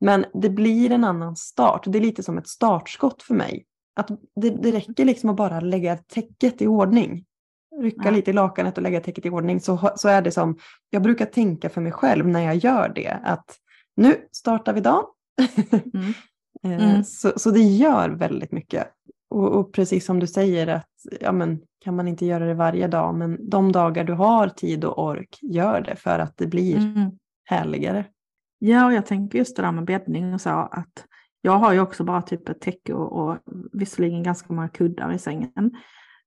[0.00, 3.64] Men det blir en annan start, det är lite som ett startskott för mig.
[3.96, 4.08] Att
[4.40, 7.24] det, det räcker liksom att bara lägga täcket i ordning.
[7.80, 8.10] Rycka ja.
[8.10, 10.58] lite i lakanet och lägga täcket i ordning så, så är det som,
[10.90, 13.56] jag brukar tänka för mig själv när jag gör det, att
[13.96, 15.04] nu startar vi dagen.
[16.64, 16.78] Mm.
[16.80, 17.04] Eh, mm.
[17.04, 18.88] så, så det gör väldigt mycket.
[19.30, 22.88] Och, och, precis som du säger att ja, men, kan man inte göra det varje
[22.88, 26.76] dag, men de dagar du har tid och ork, gör det för att det blir
[26.76, 27.10] mm.
[27.44, 28.04] härligare.
[28.58, 31.04] Ja, och jag tänker just det där med bäddning och så, att
[31.40, 33.38] jag har ju också bara typ ett täcke och, och
[33.72, 35.70] visserligen ganska många kuddar i sängen.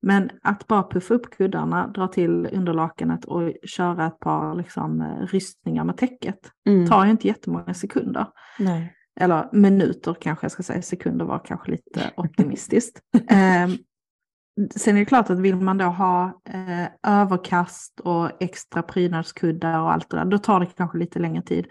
[0.01, 5.25] Men att bara puffa upp kuddarna, dra till underlakanet och köra ett par liksom, eh,
[5.25, 6.87] rystningar med täcket mm.
[6.87, 8.27] tar ju inte jättemånga sekunder.
[8.59, 8.95] Nej.
[9.20, 13.01] Eller minuter kanske jag ska säga, sekunder var kanske lite optimistiskt.
[13.30, 13.70] eh,
[14.76, 19.93] sen är det klart att vill man då ha eh, överkast och extra prydnadskuddar och
[19.93, 21.67] allt det där, då tar det kanske lite längre tid.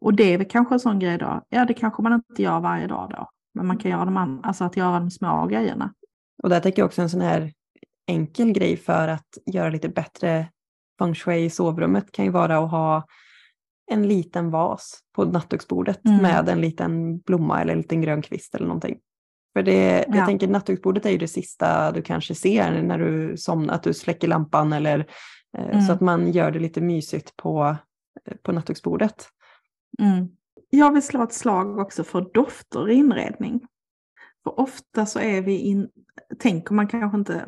[0.00, 2.60] Och det är väl kanske en sån grej då, ja det kanske man inte gör
[2.60, 5.94] varje dag då, men man kan göra de, alltså att göra de små grejerna.
[6.42, 7.52] Och där tänker jag också en sån här
[8.06, 10.48] enkel grej för att göra lite bättre
[10.98, 13.06] feng shui i sovrummet kan ju vara att ha
[13.92, 16.22] en liten vas på nattduksbordet mm.
[16.22, 18.98] med en liten blomma eller en liten grön kvist eller någonting.
[19.52, 20.16] För det, ja.
[20.16, 23.94] jag tänker nattduksbordet är ju det sista du kanske ser när du somnar, att du
[23.94, 25.06] släcker lampan eller
[25.58, 25.80] eh, mm.
[25.80, 27.76] så att man gör det lite mysigt på,
[28.42, 29.28] på nattduksbordet.
[29.98, 30.28] Mm.
[30.70, 33.60] Jag vill slå ett slag också för dofter i inredning.
[34.44, 35.88] För ofta så är vi in,
[36.38, 37.46] tänker man kanske inte,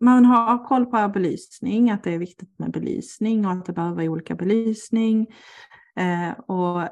[0.00, 3.94] man har koll på belysning, att det är viktigt med belysning och att det behöver
[3.94, 5.26] vara olika belysning.
[5.96, 6.88] Eh, och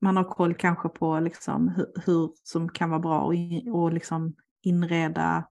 [0.00, 3.32] man har koll kanske på liksom hur, hur som kan vara bra
[3.72, 5.48] och, liksom inreda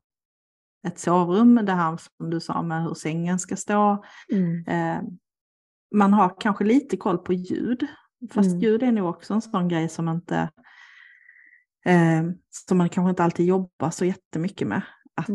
[0.87, 4.03] ett sovrum, det här som du sa med hur sängen ska stå.
[4.31, 4.67] Mm.
[4.67, 5.03] Eh,
[5.95, 7.87] man har kanske lite koll på ljud,
[8.31, 8.59] fast mm.
[8.59, 10.49] ljud är nog också en sån grej som inte
[11.85, 14.81] eh, som man kanske inte alltid jobbar så jättemycket med.
[15.15, 15.29] Att,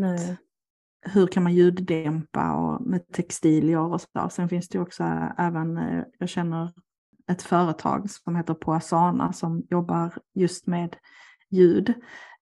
[1.02, 4.28] hur kan man ljuddämpa och med textilier och så.
[4.30, 5.04] Sen finns det också
[5.38, 6.72] även, eh, jag känner
[7.30, 10.96] ett företag som heter Poasana som jobbar just med
[11.50, 11.94] ljud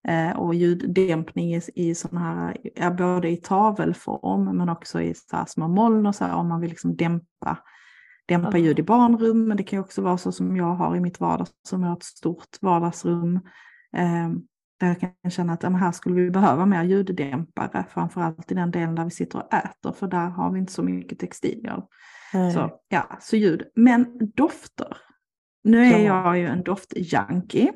[0.07, 5.45] eh, och ljuddämpning i, i sådana här, ja, både i tavelform men också i så
[5.47, 7.57] små moln och så här, om man vill liksom dämpa,
[8.25, 9.47] dämpa ljud i barnrum.
[9.47, 12.03] Men det kan också vara så som jag har i mitt vardagsrum, jag har ett
[12.03, 13.39] stort vardagsrum
[13.97, 14.29] Eh,
[14.79, 18.71] där jag kan känna att ja, här skulle vi behöva mer ljuddämpare, framförallt i den
[18.71, 21.83] delen där vi sitter och äter, för där har vi inte så mycket textilier.
[22.53, 23.63] Så, ja, så ljud.
[23.75, 24.97] Men dofter.
[25.63, 26.25] Nu är ja.
[26.25, 27.73] jag ju en doftjunkie.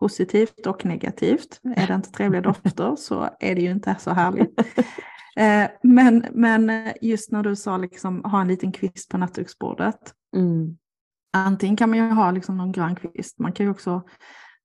[0.00, 1.60] Positivt och negativt.
[1.76, 4.60] Är det inte trevliga dofter så är det ju inte så härligt.
[5.36, 10.14] Eh, men, men just när du sa liksom ha en liten kvist på nattduksbordet.
[10.36, 10.76] Mm.
[11.32, 14.02] Antingen kan man ju ha liksom någon grön kvist, man kan ju också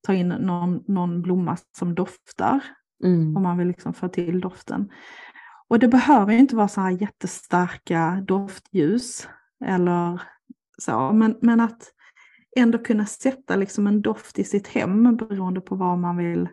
[0.02, 2.60] ta in någon, någon blomma som doftar.
[3.04, 3.36] Mm.
[3.36, 4.90] Om man vill liksom få till doften.
[5.68, 9.28] Och det behöver inte vara så här jättestarka doftljus.
[9.64, 10.22] Eller
[10.78, 11.92] så, men, men att
[12.56, 16.48] ändå kunna sätta liksom en doft i sitt hem beroende på vad man vill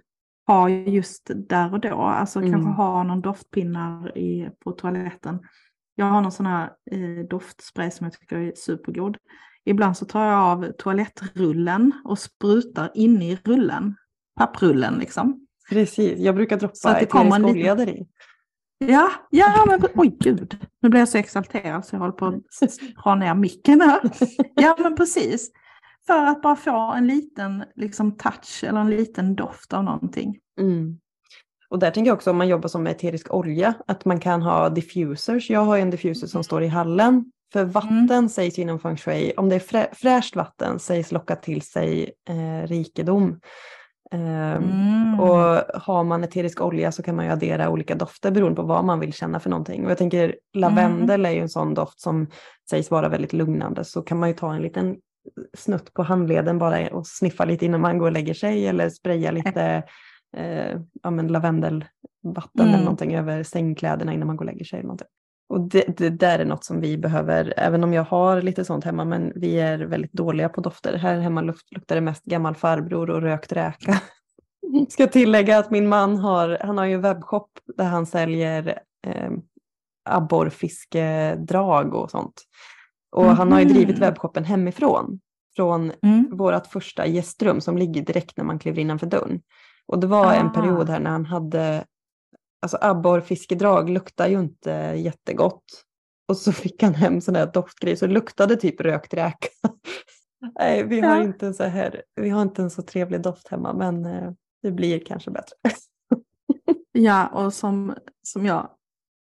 [0.48, 1.96] ha just där och då.
[1.96, 2.52] Alltså mm.
[2.52, 5.40] kanske ha någon doftpinnar i, på toaletten.
[5.96, 9.18] Jag har någon sån här eh, doftspray som jag tycker är supergod.
[9.68, 13.96] Ibland så tar jag av toalettrullen och sprutar in i rullen.
[14.36, 15.48] Papprullen liksom.
[15.70, 18.08] Precis, jag brukar droppa så att det kommer i.
[18.78, 20.58] Ja, ja men oj gud.
[20.82, 24.02] Nu blir jag så exalterad så jag håller på att dra ner micken här.
[24.56, 25.52] Ja men precis.
[26.08, 30.38] För att bara få en liten liksom, touch eller en liten doft av någonting.
[30.60, 31.00] Mm.
[31.70, 34.42] Och där tänker jag också om man jobbar som med eterisk olja, att man kan
[34.42, 35.50] ha diffusers.
[35.50, 38.30] Jag har en diffuser som står i hallen för vatten mm.
[38.30, 42.68] sägs inom feng shui, om det är frä, fräscht vatten sägs locka till sig eh,
[42.68, 43.40] rikedom.
[44.12, 45.20] Eh, mm.
[45.20, 48.86] Och har man eterisk olja så kan man ju addera olika dofter beroende på vad
[48.86, 49.86] man vill känna för någonting.
[49.86, 51.32] Och jag tänker lavendel mm.
[51.32, 52.28] är ju en sån doft som
[52.70, 54.98] sägs vara väldigt lugnande så kan man ju ta en liten
[55.58, 59.32] snutt på handleden bara och sniffa lite innan man går och lägger sig eller spraya
[59.32, 59.84] lite
[60.38, 62.84] eh, ja, men lavendelvatten eller mm.
[62.84, 64.80] någonting över sängkläderna innan man går och lägger sig.
[64.80, 65.08] Eller någonting.
[65.50, 68.84] Och det, det, där är något som vi behöver, även om jag har lite sånt
[68.84, 70.98] hemma, men vi är väldigt dåliga på dofter.
[70.98, 74.02] Här hemma luft, luktar det mest gammal farbror och rökt räka.
[74.90, 79.32] Ska tillägga att min man har, han har ju en webbshop där han säljer eh,
[80.10, 82.42] abborrfiskedrag och sånt.
[83.12, 83.36] Och mm.
[83.36, 85.20] han har ju drivit webbshoppen hemifrån.
[85.56, 86.38] från Mm.
[86.38, 89.42] vårt första gästrum som ligger direkt när man kliver innanför dörren.
[89.88, 90.50] Och det var en Ah.
[90.50, 91.84] period här när han hade,
[92.62, 95.84] alltså abborrfiskedrag luktar ju inte jättegott.
[96.28, 99.48] Och så fick han hem sån här doftgrej så det luktade typ rökt räka.
[100.60, 101.24] Nej, vi har, Ja.
[101.24, 104.32] inte en så här, vi har inte en så trevlig doft hemma men eh,
[104.64, 105.56] det blir kanske bättre.
[106.92, 108.70] Ja, och som, som jag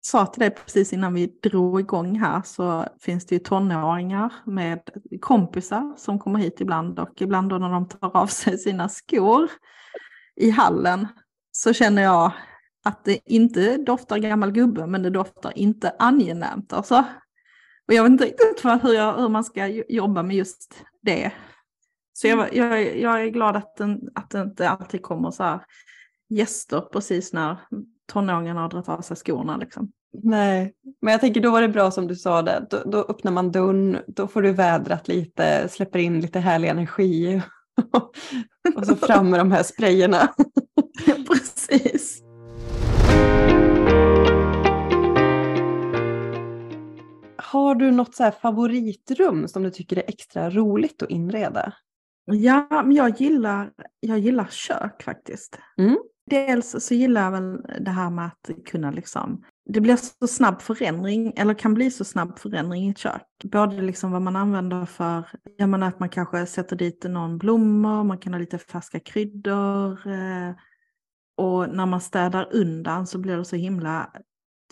[0.00, 4.80] sa till dig precis innan vi drog igång här så finns det ju tonåringar med
[5.20, 9.48] kompisar som kommer hit ibland och ibland då när de tar av sig sina skor
[10.36, 11.06] i hallen
[11.52, 12.32] så känner jag
[12.84, 17.04] att det inte doftar gammal gubbe men det doftar inte angenämt alltså.
[17.88, 20.84] Och jag vet inte riktigt för hur, jag, hur man ska jo- jobba med just
[21.02, 21.32] det.
[22.12, 25.60] Så jag, jag, jag är glad att, den, att det inte alltid kommer så här
[26.28, 27.56] gäster precis när
[28.12, 29.56] tonåringarna har dragit av sig skorna.
[29.56, 29.92] Liksom.
[30.22, 32.66] Nej, men jag tänker då var det bra som du sa det.
[32.70, 37.42] Då, då öppnar man dörren, då får du vädrat lite, släpper in lite härlig energi.
[38.76, 40.28] och så fram med de här sprayerna.
[41.28, 42.22] precis.
[47.52, 51.72] Har du något så favoritrum som du tycker är extra roligt att inreda?
[52.24, 53.70] Ja, men jag gillar,
[54.00, 55.58] jag gillar kök faktiskt.
[55.78, 55.98] Mm.
[56.30, 60.62] Dels så gillar jag väl det här med att kunna liksom, det blir så snabb
[60.62, 63.26] förändring, eller kan bli så snabb förändring i ett kök.
[63.44, 65.24] Både liksom vad man använder för,
[65.56, 70.06] jag menar att man kanske sätter dit någon blommor, man kan ha lite färska kryddor.
[70.06, 70.54] Eh,
[71.36, 74.12] och när man städar undan så blir det så himla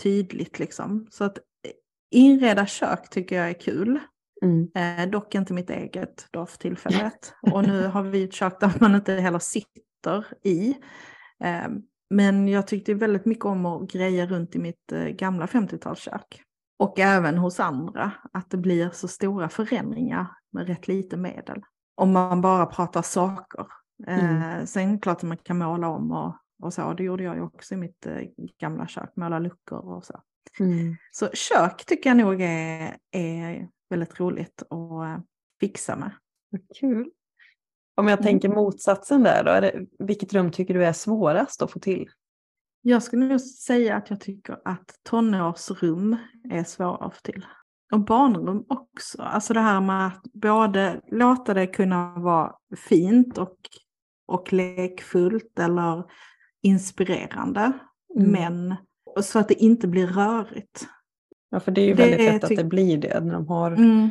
[0.03, 1.07] tydligt liksom.
[1.11, 1.39] Så att
[2.11, 4.01] inreda kök tycker jag är kul.
[4.43, 4.71] Mm.
[4.75, 7.35] Eh, dock inte mitt eget då för tillfället.
[7.53, 10.71] Och nu har vi ett kök där man inte heller sitter i.
[11.45, 11.69] Eh,
[12.11, 16.43] men jag tyckte väldigt mycket om att greja runt i mitt eh, gamla 50-talskök.
[16.79, 21.63] Och även hos andra, att det blir så stora förändringar med rätt lite medel.
[21.95, 23.67] Om man bara pratar saker.
[24.07, 27.43] Eh, Sen klart att man kan måla om och, och så, det gjorde jag ju
[27.43, 28.23] också i mitt eh,
[28.61, 30.21] gamla kök, måla luckor och så.
[30.61, 30.97] Mm.
[31.13, 34.71] Så kök tycker jag nog är, är väldigt roligt att
[35.05, 35.19] eh,
[35.61, 36.11] fixa med.
[36.81, 37.11] Kul.
[37.97, 38.25] Om jag Mm.
[38.25, 42.09] tänker motsatsen där då, är det, vilket rum tycker du är svårast att få till?
[42.83, 46.17] Jag skulle nog säga att jag tycker att tonårsrum
[46.51, 47.47] är svåra att få till.
[47.93, 49.23] Och barnrum också.
[49.23, 53.57] Alltså det här med att både låta det kunna vara fint och,
[54.27, 56.05] och lekfullt eller
[56.63, 57.73] inspirerande.
[58.19, 58.31] Mm.
[58.33, 58.77] Men
[59.25, 60.87] så att det inte blir rörigt.
[61.51, 63.73] Ja, för det är ju Det väldigt lätt att det blir det när de har
[63.73, 64.11] Mm.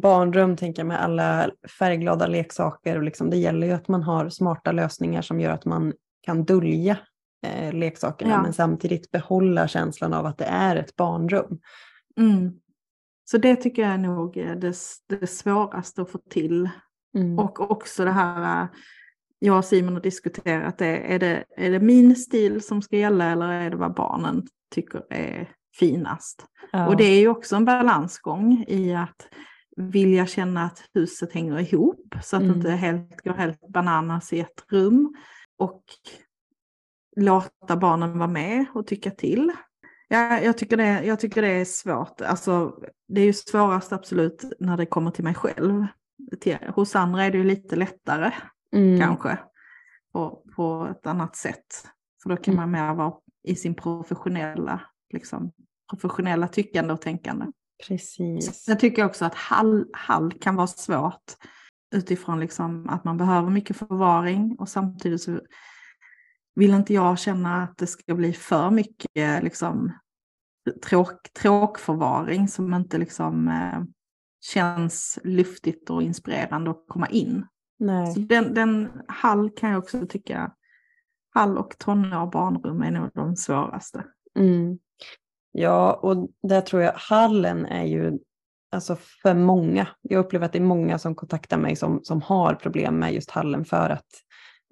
[0.00, 2.96] barnrum tänker jag med alla färgglada leksaker.
[2.96, 5.92] Och liksom, det gäller ju att man har smarta lösningar som gör att man
[6.22, 6.98] kan dölja
[7.46, 8.42] eh, leksakerna Ja.
[8.42, 11.58] men samtidigt behålla känslan av att det är ett barnrum.
[12.20, 12.52] Mm.
[13.24, 14.76] Så det tycker jag är nog eh, det,
[15.08, 16.68] det svåraste att få till.
[17.16, 17.38] Mm.
[17.38, 18.68] Och också det här, eh,
[19.44, 23.24] jag och Simon har diskuterat det, är det, är det min stil som ska gälla
[23.30, 26.44] eller är det vad barnen tycker är finast?
[26.72, 26.88] ja.
[26.88, 29.28] Och det är ju också en balansgång i att
[29.76, 32.52] vilja känna att huset hänger ihop så att Mm.
[32.52, 35.14] det inte helt, går helt bananas i ett rum.
[35.58, 35.82] Och
[37.16, 39.52] låta barnen vara med och tycka till.
[40.08, 42.20] Ja, jag, tycker det, jag tycker det är svårt.
[42.20, 42.74] Alltså,
[43.08, 45.86] det är ju svårast absolut när det kommer till mig själv.
[46.40, 48.32] Till, hos andra är det ju lite lättare
[48.74, 49.00] Mm.
[49.00, 49.38] kanske.
[50.12, 51.66] På, på ett annat sätt.
[52.22, 52.70] För då kan Mm.
[52.70, 54.80] man mer vara i sin professionella,
[55.12, 55.52] liksom,
[55.90, 57.46] professionella tyckande och tänkande.
[57.86, 58.68] Precis.
[58.68, 61.32] Jag tycker också att hall, hall kan vara svårt
[61.94, 65.40] utifrån liksom att man behöver mycket förvaring och samtidigt så
[66.54, 69.92] vill inte jag känna att det ska bli för mycket liksom,
[70.84, 73.82] tråk, tråkförvaring som inte liksom, eh,
[74.44, 77.46] känns luftigt och inspirerande att komma in.
[77.78, 78.14] Så Nej.
[78.28, 80.52] den, den hall kan jag också tycka,
[81.34, 84.04] hall och tonår barnrum är nog de svåraste.
[84.38, 84.78] Mm.
[85.52, 88.18] Ja, och där tror jag hallen är ju
[88.72, 89.86] alltså för många.
[90.02, 93.30] Jag upplever att det är många som kontaktar mig som, som har problem med just
[93.30, 94.06] hallen för att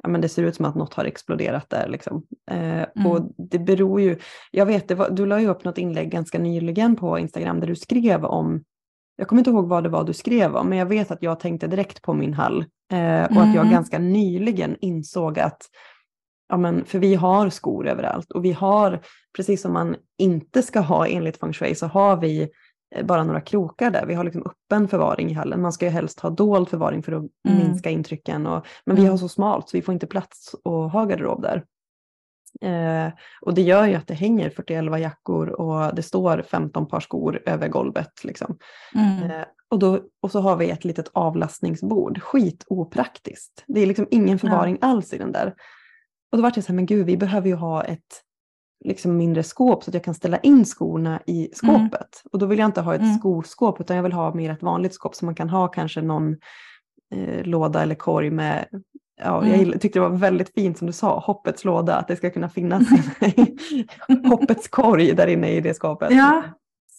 [0.02, 1.88] ja, men det ser ut som att något har exploderat där.
[1.88, 2.26] Liksom.
[2.50, 3.06] Eh, Mm.
[3.06, 4.18] Och det beror ju,
[4.50, 7.76] jag vet, var, du la ju upp något inlägg ganska nyligen på Instagram där du
[7.76, 8.64] skrev om,
[9.16, 11.40] jag kommer inte ihåg vad det var du skrev om, men jag vet att jag
[11.40, 12.60] tänkte direkt på min hall.
[12.92, 13.70] Eh, och att jag Mm.
[13.70, 15.62] ganska nyligen insåg att,
[16.48, 19.00] ja men för vi har skor överallt och vi har,
[19.36, 22.48] precis som man inte ska ha enligt feng shui, så har vi
[22.94, 24.06] eh, bara några krokar där.
[24.06, 25.62] Vi har liksom öppen förvaring i hallen.
[25.62, 27.58] Man ska ju helst ha dold förvaring för att Mm.
[27.58, 28.46] minska intrycken.
[28.46, 29.10] Och, men vi Mm.
[29.10, 31.64] har så smalt så vi får inte plats att ha garderob där.
[32.60, 33.08] Eh,
[33.40, 37.42] och det gör ju att det hänger 41 jackor och det står 15 par skor
[37.46, 38.24] över golvet.
[38.24, 38.58] Liksom.
[38.94, 39.30] Mm.
[39.30, 42.22] Eh, Och, då, och så har vi ett litet avlastningsbord.
[42.22, 43.64] Skitopraktiskt.
[43.66, 44.88] Det är liksom ingen förvaring ja.
[44.88, 45.54] alls i den där.
[46.32, 48.22] Och då var det så här, men gud, vi behöver ju ha ett
[48.84, 51.92] liksom mindre skåp så att jag kan ställa in skorna i skåpet.
[51.92, 52.30] Mm.
[52.32, 53.14] Och då vill jag inte ha ett mm.
[53.14, 56.36] skoskåp utan jag vill ha mer ett vanligt skåp så man kan ha kanske någon
[57.14, 58.66] eh, låda eller korg med
[59.24, 59.78] Ja, jag mm.
[59.78, 62.82] tyckte det var väldigt fint som du sa, hoppets låda, att det ska kunna finnas
[64.28, 66.10] hoppets korg där inne i det skåpet.
[66.10, 66.42] Ja,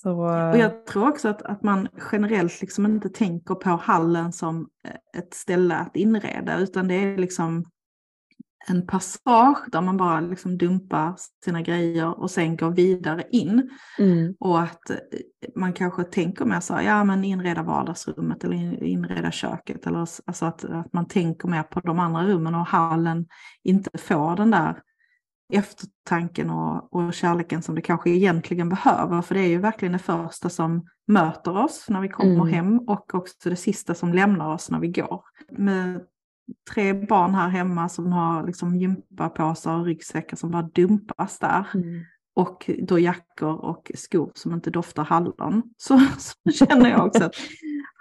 [0.03, 0.11] så,
[0.51, 5.21] och jag tror också att, att man generellt liksom inte tänker på hallen som eh,
[5.21, 7.65] ett ställe att inreda, utan det är liksom
[8.67, 13.69] en passage där man bara liksom dumpar sina grejer och sen går vidare in.
[13.99, 14.35] Mm.
[14.39, 14.97] Och att eh,
[15.55, 19.87] man kanske tänker mer så, ja men inreda vardagsrummet eller inreda köket.
[19.87, 23.25] Eller alltså att, att man tänker mer på de andra rummen och hallen
[23.63, 24.81] inte får den där
[25.53, 29.21] eftertanken och, och kärleken som det kanske egentligen behöver.
[29.21, 32.47] För det är ju verkligen det första som möter oss när vi kommer mm.
[32.47, 35.21] hem och också det sista som lämnar oss när vi går.
[35.51, 36.01] Med
[36.73, 41.67] tre barn här hemma som har liksom gympapåsar och ryggsäckar som bara dumpas där.
[41.73, 42.03] Mm.
[42.35, 45.63] Och då jackor och skor som inte doftar hallon.
[45.77, 47.35] Så, så känner jag också att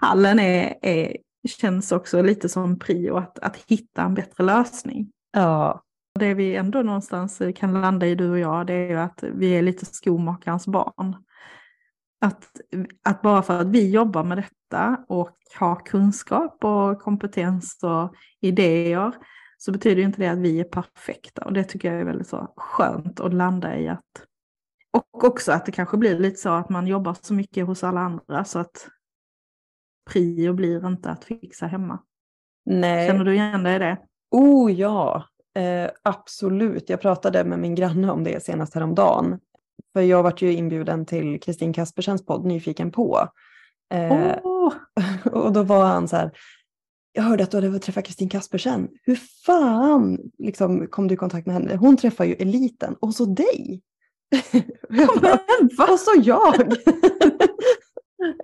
[0.00, 1.16] hallen är, är,
[1.48, 5.10] känns också lite som prio att, att hitta en bättre lösning.
[5.32, 5.82] Ja.
[6.18, 9.50] Det vi ändå någonstans kan landa i du och jag, det är ju att vi
[9.50, 11.16] är lite skomakarens barn.
[12.22, 12.60] Att,
[13.02, 19.12] att bara för att vi jobbar med detta och har kunskap och kompetens och idéer
[19.58, 21.44] så betyder inte det att vi är perfekta.
[21.44, 24.26] Och det tycker jag är väldigt så skönt att landa i att
[24.92, 28.00] och också att det kanske blir lite så att man jobbar så mycket hos alla
[28.00, 28.88] andra så att
[30.10, 31.98] prio blir inte att fixa hemma.
[32.64, 33.08] Nej.
[33.08, 33.98] Känner du igen dig i det?
[34.30, 36.90] Oh ja, eh, absolut.
[36.90, 39.38] Jag pratade med min granne om det senast häromdagen.
[39.92, 43.28] För jag vart ju inbjuden till Kristin Kaspersens podd Nyfiken på.
[43.94, 44.72] Eh, oh.
[45.32, 46.30] och då var han så här,
[47.12, 48.88] jag hörde att du hade träffat Kristin Kaspersen.
[49.02, 51.76] Hur fan liksom, kom du i kontakt med henne?
[51.76, 53.82] Hon träffar ju eliten och så dig.
[55.90, 56.60] och så jag.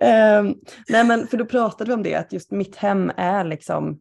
[0.01, 0.55] um,
[0.89, 3.99] nej men för då pratade vi om det att just mitt hem är liksom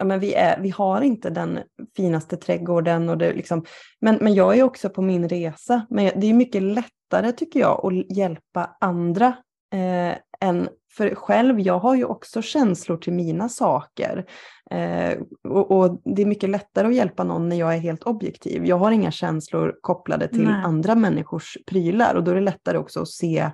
[0.00, 1.58] ja, men vi, är, vi har inte den
[1.96, 3.08] finaste trädgården.
[3.08, 3.64] Och det liksom,
[4.00, 5.86] men, men jag är också på min resa.
[5.90, 9.26] Men det är mycket lättare tycker jag att hjälpa andra
[9.72, 11.60] eh, än för själv.
[11.60, 14.24] Jag har ju också känslor till mina saker.
[14.70, 18.66] Eh, och, och, det är mycket lättare att hjälpa någon när jag är helt objektiv.
[18.66, 20.62] Jag har inga känslor kopplade till Nej.
[20.64, 23.50] andra människors prylar och då är det lättare också att se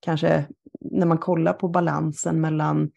[0.00, 0.44] kanske
[0.80, 2.90] när man kollar på balansen mellan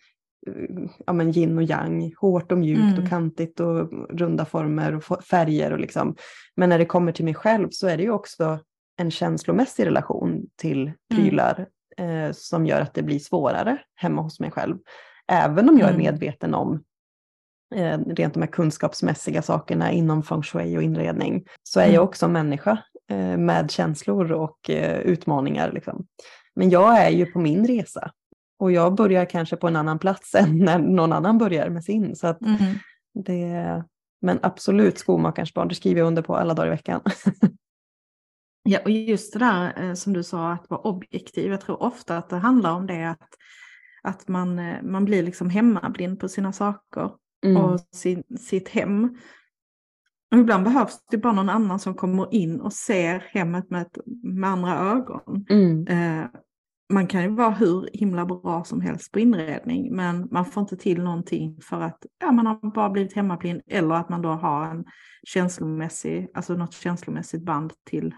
[1.05, 3.03] ja, men yin och yang, hårt och mjukt mm.
[3.03, 5.71] och kantigt och runda former och färger.
[5.71, 6.15] Och liksom.
[6.55, 8.59] Men när det kommer till mig själv så är det ju också
[8.97, 10.95] en känslomässig relation till mm.
[11.09, 11.67] prylar
[11.97, 12.25] mm.
[12.25, 14.77] eh, som gör att det blir svårare hemma hos mig själv.
[15.27, 16.03] Även om jag är mm.
[16.03, 16.83] medveten om
[17.75, 22.03] eh, rent de här kunskapsmässiga sakerna inom feng shui och inredning så är jag mm.
[22.03, 22.77] också människa
[23.09, 25.71] eh, med känslor och eh, utmaningar.
[25.71, 26.05] Liksom.
[26.55, 28.11] Men jag är ju på min resa
[28.61, 32.15] och jag börjar kanske på en annan plats än när någon annan börjar med sin.
[32.15, 32.75] Så att mm.
[33.13, 33.83] det,
[34.21, 37.01] men absolut skomakarens barn, det skriver jag under på alla dagar i veckan.
[38.63, 41.51] ja, och just det där eh, som du sa, att vara objektiv.
[41.51, 43.29] Jag tror ofta att det handlar om det att,
[44.03, 47.11] att man, eh, man blir liksom hemmablind på sina saker
[47.45, 47.63] mm.
[47.63, 49.17] och sin, sitt hem.
[50.31, 53.97] Och ibland behövs det bara någon annan som kommer in och ser hemmet med, ett,
[54.23, 55.45] med andra ögon.
[55.49, 55.87] Mm.
[55.87, 56.25] Eh,
[56.91, 60.77] man kan ju vara hur himla bra som helst på inredning men man får inte
[60.77, 64.65] till någonting för att ja, man har bara blivit hemmablind eller att man då har
[64.65, 64.85] en
[65.27, 68.15] känslomässig, alltså något känslomässigt band till,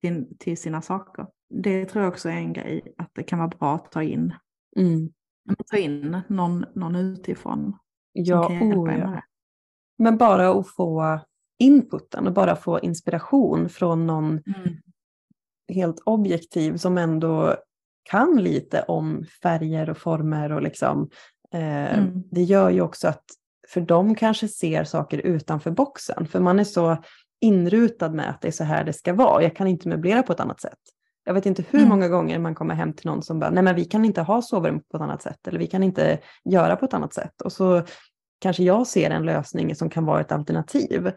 [0.00, 1.26] till, till sina saker.
[1.50, 4.34] Det tror jag också är en grej att det kan vara bra att ta in.
[4.76, 5.08] Mm.
[5.70, 7.78] Ta in någon, någon utifrån.
[8.12, 9.22] Ja, oh, ja.
[9.98, 11.20] Men bara att få
[11.58, 14.76] inputen och bara få inspiration från någon mm.
[15.68, 17.56] helt objektiv som ändå
[18.02, 21.10] kan lite om färger och former och liksom,
[21.54, 22.22] eh, mm.
[22.30, 23.24] det gör ju också att
[23.68, 26.26] för de kanske ser saker utanför boxen.
[26.26, 26.96] För man är så
[27.40, 29.42] inrutad med att det är så här det ska vara.
[29.42, 30.78] Jag kan inte möblera på ett annat sätt.
[31.24, 31.88] Jag vet inte hur mm.
[31.88, 34.42] många gånger man kommer hem till någon som bara, nej men vi kan inte ha
[34.42, 37.40] sovrum på ett annat sätt eller vi kan inte göra på ett annat sätt.
[37.40, 37.82] Och så
[38.40, 41.12] kanske jag ser en lösning som kan vara ett alternativ.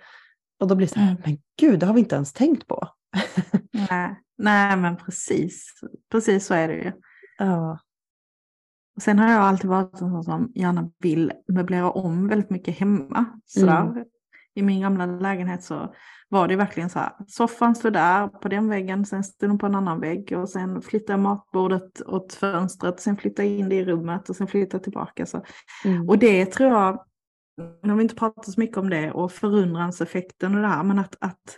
[0.59, 1.21] Och då blir det så här, mm.
[1.25, 2.87] men gud, det har vi inte ens tänkt på.
[3.89, 4.21] Nej.
[4.37, 5.71] Nej, men precis.
[6.11, 6.91] Precis så är det ju.
[7.37, 7.79] Ja.
[9.01, 13.25] sen har jag alltid varit en sån som gärna vill möblera om väldigt mycket hemma.
[13.45, 13.81] Sådär.
[13.81, 14.03] Mm.
[14.55, 15.93] i min gamla lägenhet så
[16.29, 19.65] var det verkligen så här, soffan stod där på den väggen, sen stod den på
[19.65, 23.75] en annan vägg och sen flyttade jag matbordet åt fönstret, sen flyttade jag in det
[23.75, 25.25] i rummet och sen flyttade jag tillbaka.
[25.25, 25.43] Så.
[25.85, 26.09] Mm.
[26.09, 27.05] Och det tror jag,
[27.83, 30.99] nu har vi inte pratat så mycket om det och förundranseffekten och det här, men
[30.99, 31.57] att, att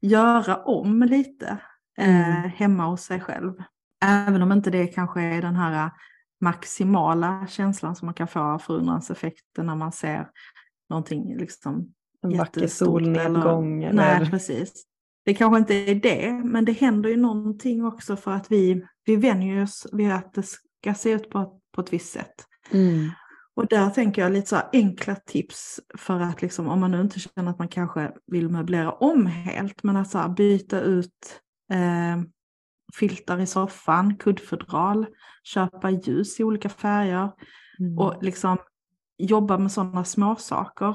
[0.00, 1.58] göra om lite
[1.98, 2.50] eh, mm.
[2.50, 3.52] hemma hos sig själv.
[4.04, 5.90] Även om inte det kanske är den här
[6.40, 10.28] maximala känslan som man kan få av förundranseffekten när man ser
[10.90, 11.92] någonting liksom
[12.22, 13.84] en vacker solnedgång.
[13.84, 14.20] Eller, eller...
[14.20, 14.84] Nej, precis.
[15.24, 19.16] Det kanske inte är det, men det händer ju någonting också för att vi, vi
[19.16, 22.34] vänjer oss vid att det ska se ut på, på ett visst sätt.
[22.70, 23.10] Mm.
[23.56, 27.20] Och där tänker jag lite så enkla tips för att liksom, om man nu inte
[27.20, 31.40] känner att man kanske vill möblera om helt, men att så byta ut
[31.72, 32.22] eh,
[32.94, 35.06] filtar i soffan, kuddfodral,
[35.44, 37.32] köpa ljus i olika färger
[37.80, 37.98] mm.
[37.98, 38.58] och liksom
[39.18, 40.94] jobba med sådana småsaker.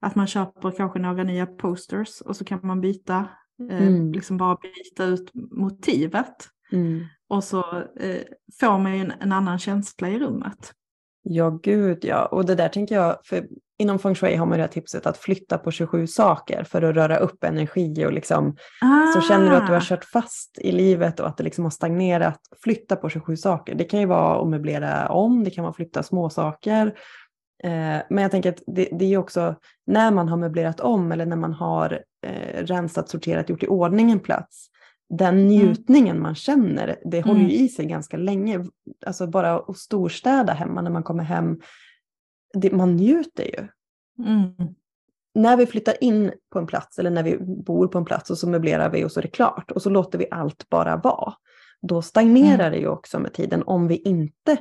[0.00, 3.28] Att man köper kanske några nya posters och så kan man byta,
[3.70, 4.12] eh, mm.
[4.12, 6.48] liksom bara byta ut motivet.
[6.72, 7.04] Mm.
[7.28, 8.22] Och så eh,
[8.60, 10.74] får man en, en annan känsla i rummet.
[11.22, 12.26] Ja, gud ja.
[12.26, 13.46] Och det där tänker jag, för
[13.78, 16.94] inom feng shui har man det här tipset att flytta på 27 saker för att
[16.94, 19.12] röra upp energi och liksom, ah.
[19.14, 21.70] så känner du att du har kört fast i livet och att det liksom har
[21.70, 23.74] stagnerat, flytta på 27 saker.
[23.74, 26.92] Det kan ju vara att möblera om, det kan vara att flytta små saker
[27.64, 29.54] Eh, men jag tänker att det, det, är också
[29.86, 34.10] när man har möblerat om eller när man har eh, rensat, sorterat, gjort i ordning
[34.10, 34.68] en plats.
[35.18, 35.48] Den mm.
[35.48, 37.64] njutningen man känner, det håller ju mm.
[37.64, 38.66] i sig ganska länge.
[39.06, 41.60] Alltså bara att storstäda hemma när man kommer hem.
[42.54, 43.68] Det, man njuter ju.
[44.26, 44.52] Mm.
[45.34, 48.38] När vi flyttar in på en plats eller när vi bor på en plats och
[48.38, 51.34] så möblerar vi och så är det klart och så låter vi allt bara vara.
[51.82, 52.72] Då stagnerar mm.
[52.72, 54.56] det ju också med tiden om vi inte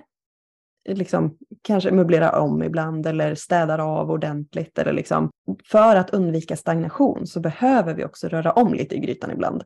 [0.85, 4.77] liksom, kanske möblerar om ibland eller städar av ordentligt.
[4.77, 5.29] Eller liksom,
[5.71, 9.63] för att undvika stagnation så behöver vi också röra om lite i grytan ibland.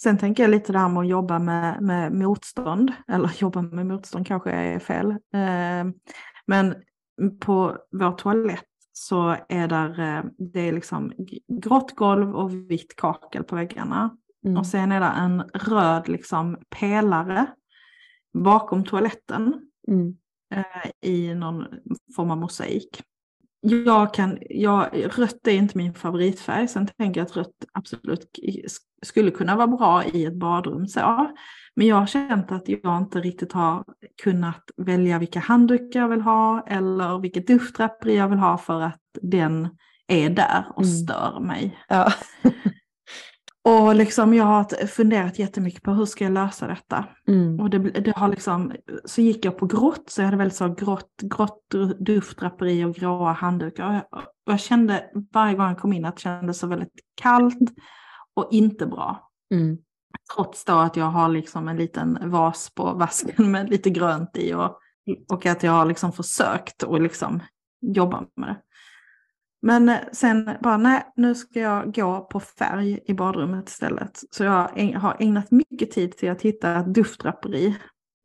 [0.00, 3.86] Sen tänker jag lite det här med att jobba med, med motstånd, eller jobba med
[3.86, 5.10] motstånd kanske är fel.
[5.10, 5.92] Eh,
[6.46, 6.74] men
[7.40, 11.12] på vår toalett så är där, eh, det är liksom
[11.62, 14.16] grått golv och vitt kakel på väggarna.
[14.44, 14.58] Mm.
[14.58, 17.46] Och sen är det en röd liksom pelare
[18.34, 19.54] bakom toaletten.
[19.88, 20.16] Mm
[20.54, 21.64] eh, i någon
[22.16, 23.02] form av mosaik.
[23.60, 24.88] Jag kan, jag,
[25.18, 28.30] rött är inte min favoritfärg, sen tänker jag att rött absolut
[29.02, 30.86] skulle kunna vara bra i ett badrum.
[30.86, 31.30] Så.
[31.76, 33.84] Men jag har känt att jag inte riktigt har
[34.22, 39.00] kunnat välja vilka handdukar jag vill ha eller vilket duschdraperi jag vill ha för att
[39.22, 39.68] den
[40.06, 40.94] är där och mm.
[40.94, 41.78] stör mig.
[41.88, 42.12] Ja.
[43.66, 47.04] Och liksom jag har funderat jättemycket på hur ska jag lösa detta.
[47.28, 47.60] Mm.
[47.60, 48.72] Och det, det, har liksom,
[49.04, 53.32] så gick jag på grått, så jag hade väldigt så grått, grått duftdraperi och gråa
[53.32, 53.88] handdukar.
[53.88, 54.02] Och jag,
[54.46, 57.70] och jag kände varje gång jag kom in att det kändes så väldigt kallt
[58.34, 59.30] och inte bra.
[59.54, 59.78] Mm.
[60.34, 64.54] Trots då att jag har liksom en liten vas på vasken med lite grönt i
[64.54, 64.78] och,
[65.32, 67.42] och att jag har liksom försökt att liksom
[67.80, 68.60] jobba med det.
[69.66, 74.22] Men eh, sen bara, nej, nu ska jag gå på färg i badrummet istället.
[74.30, 77.76] Så jag har ägnat mycket tid till att hitta ett duftdraperi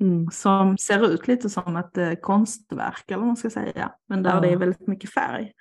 [0.01, 0.31] mm.
[0.31, 3.91] som ser ut lite som ett eh, konstverk, eller vad man ska säga.
[4.07, 4.39] Men där ja.
[4.39, 5.51] det är väldigt mycket färg.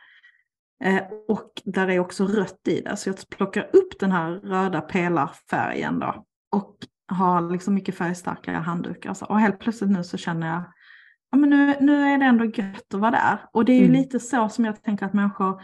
[0.85, 4.81] Eh, och där är också rött i det, så jag plockar upp den här röda
[4.81, 6.25] pelarfärgen då.
[6.57, 6.77] Och
[7.09, 9.17] har liksom mycket färgstarka handdukar.
[9.29, 10.63] Och helt plötsligt nu så känner jag
[11.31, 13.39] ja, men nu, nu är det ändå gött att vara där.
[13.53, 13.97] Och det är ju mm.
[13.97, 15.63] lite så som jag tänker att människor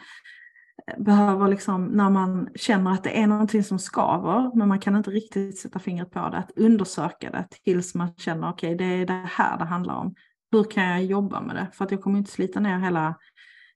[0.86, 4.96] eh, behöver, liksom, när man känner att det är någonting som skaver, men man kan
[4.96, 8.94] inte riktigt sätta fingret på det, att undersöka det tills man känner, okej, okay, det
[8.94, 10.14] är det här det handlar om.
[10.52, 11.68] Hur kan jag jobba med det?
[11.72, 13.14] För att jag kommer inte slita ner hela,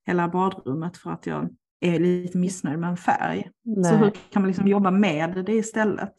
[0.06, 1.48] hela badrummet för att jag
[1.80, 3.50] är lite missnöjd med en färg.
[3.64, 3.84] Nej.
[3.84, 6.14] Så hur kan man liksom jobba med det istället?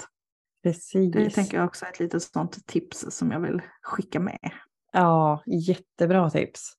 [0.64, 1.14] Precis.
[1.14, 4.52] Det tänker jag också är ett litet sånt tips som jag vill skicka med.
[4.92, 6.74] Ja, jättebra tips.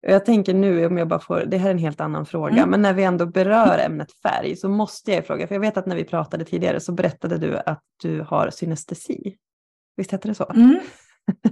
[0.00, 2.70] Jag tänker nu om jag bara får, det här är en helt annan fråga, mm.
[2.70, 5.86] men när vi ändå berör ämnet färg så måste jag fråga, för jag vet att
[5.86, 9.36] när vi pratade tidigare så berättade du att du har synestesi.
[9.96, 10.52] Visst hette det så?
[10.54, 10.80] Mm.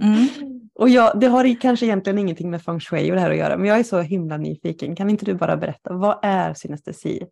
[0.01, 0.27] Mm.
[0.75, 3.57] och jag, det har kanske egentligen ingenting med feng shui och det här att göra,
[3.57, 4.95] men jag är så himla nyfiken.
[4.95, 7.27] Kan inte du bara berätta, vad är synestesi?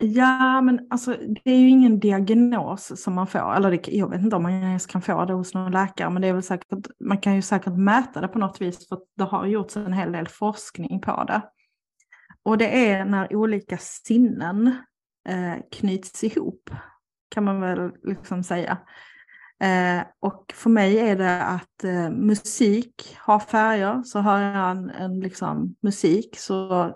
[0.00, 3.54] Ja, men alltså det är ju ingen diagnos som man får.
[3.54, 6.22] Eller det, jag vet inte om man ens kan få det hos någon läkare, men
[6.22, 9.24] det är väl säkert, man kan ju säkert mäta det på något vis, för det
[9.24, 11.42] har gjorts en hel del forskning på det.
[12.42, 14.66] Och det är när olika sinnen
[15.28, 16.70] eh, knyts ihop,
[17.28, 18.78] kan man väl liksom säga.
[19.60, 24.90] Eh, och för mig är det att eh, musik har färger, så hör jag en,
[24.90, 26.94] en liksom, musik så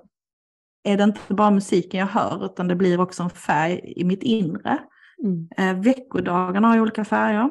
[0.85, 4.23] är det inte bara musiken jag hör utan det blir också en färg i mitt
[4.23, 4.79] inre.
[5.25, 5.49] Mm.
[5.57, 7.51] Eh, veckodagarna har olika färger.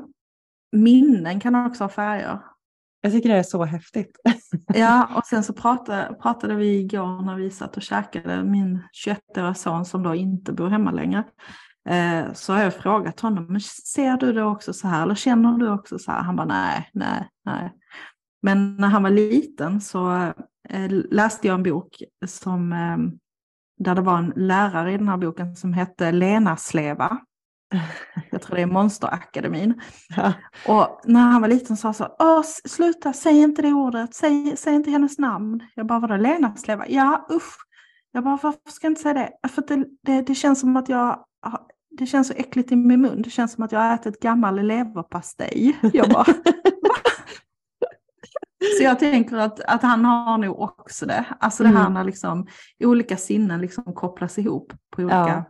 [0.71, 2.39] Minnen kan också ha färger.
[3.01, 4.19] Jag tycker det är så häftigt.
[4.73, 9.53] ja, och sen så pratade, pratade vi igår när vi satt och käkade, min 21-åriga
[9.53, 11.23] son som då inte bor hemma längre.
[11.89, 15.57] Eh, så har jag frågat honom, men ser du det också så här eller känner
[15.57, 16.21] du också så här?
[16.21, 17.73] Han bara nej, nej, nej.
[18.41, 20.33] Men när han var liten så
[20.69, 22.97] eh, läste jag en bok som, eh,
[23.83, 27.17] där det var en lärare i den här boken som hette Lena Sleva.
[28.31, 29.81] Jag tror det är Monsterakademin.
[30.17, 30.33] Ja.
[30.67, 34.57] Och när han var liten sa han så, Åh, sluta, säg inte det ordet, säg,
[34.57, 35.59] säg inte hennes namn.
[35.75, 36.85] Jag bara, vadå Lena Sleva?
[36.87, 37.57] Ja, usch.
[38.11, 39.49] Jag bara, varför ska jag inte säga det?
[39.49, 41.25] För det, det, det känns som att jag
[41.97, 43.21] det känns så äckligt i min mun.
[43.21, 45.77] Det känns som att jag har ätit gammal leverpastej.
[45.93, 46.25] Jag bara,
[48.77, 51.25] Så jag tänker att, att han har nog också det.
[51.39, 51.93] Alltså det här mm.
[51.93, 52.47] när liksom
[52.79, 55.43] olika sinnen liksom kopplas ihop på olika, ja.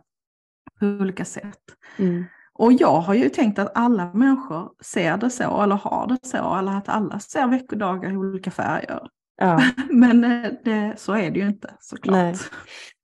[0.80, 1.62] på olika sätt.
[1.96, 2.24] Mm.
[2.54, 6.56] Och jag har ju tänkt att alla människor ser det så eller har det så
[6.56, 9.08] eller att alla ser veckodagar i olika färger.
[9.36, 9.62] Ja.
[9.90, 12.16] Men eh, det, så är det ju inte såklart.
[12.16, 12.34] Nej.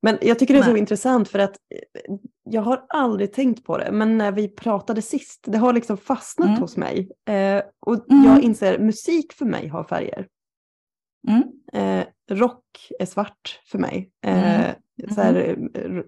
[0.03, 0.71] Men jag tycker det är Nej.
[0.71, 2.15] så intressant för att eh,
[2.45, 6.49] jag har aldrig tänkt på det, men när vi pratade sist, det har liksom fastnat
[6.49, 6.61] mm.
[6.61, 7.11] hos mig.
[7.29, 8.25] Eh, och mm.
[8.25, 10.27] jag inser, musik för mig har färger.
[11.29, 11.43] Mm.
[11.73, 14.11] Eh, rock är svart för mig.
[14.27, 14.75] Eh, mm.
[15.15, 16.05] så här, mm.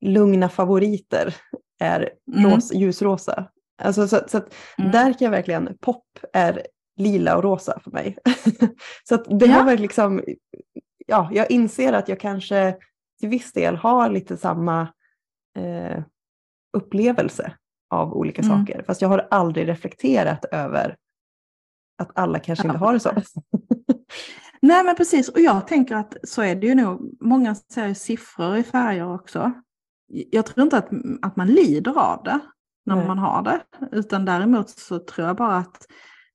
[0.00, 1.34] lugna favoriter
[1.80, 2.50] är mm.
[2.50, 3.50] ros, ljusrosa.
[3.82, 4.40] Alltså, så, så
[4.76, 6.62] där kan jag verkligen, pop är
[6.98, 8.18] lila och rosa för mig.
[9.08, 9.52] så det ja.
[9.52, 10.24] har varit liksom,
[11.06, 12.76] ja, jag inser att jag kanske
[13.20, 14.80] till viss del har lite samma
[15.58, 16.02] eh,
[16.76, 17.52] upplevelse
[17.90, 18.58] av olika mm.
[18.58, 18.82] saker.
[18.82, 20.96] Fast jag har aldrig reflekterat över
[21.98, 22.72] att alla kanske ja.
[22.72, 23.12] inte har det så.
[24.62, 27.16] Nej men precis, och jag tänker att så är det ju nog.
[27.20, 29.52] Många ser siffror i färger också.
[30.06, 30.88] Jag tror inte att,
[31.22, 32.38] att man lider av det
[32.86, 33.06] när Nej.
[33.06, 33.60] man har det,
[33.92, 35.86] utan däremot så tror jag bara att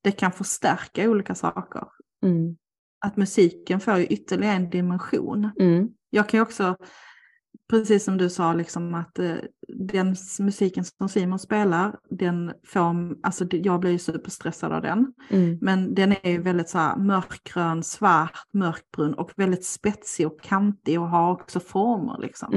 [0.03, 1.87] det kan förstärka olika saker.
[2.23, 2.55] Mm.
[3.05, 5.49] Att musiken får ju ytterligare en dimension.
[5.59, 5.89] Mm.
[6.09, 6.77] Jag kan också,
[7.69, 9.35] precis som du sa, liksom att eh,
[9.67, 15.13] den musiken som Simon spelar, den får, alltså jag blir ju superstressad av den.
[15.29, 15.57] Mm.
[15.61, 21.01] Men den är ju väldigt så här mörkgrön, svart, mörkbrun och väldigt spetsig och kantig
[21.01, 22.53] och har också former liksom.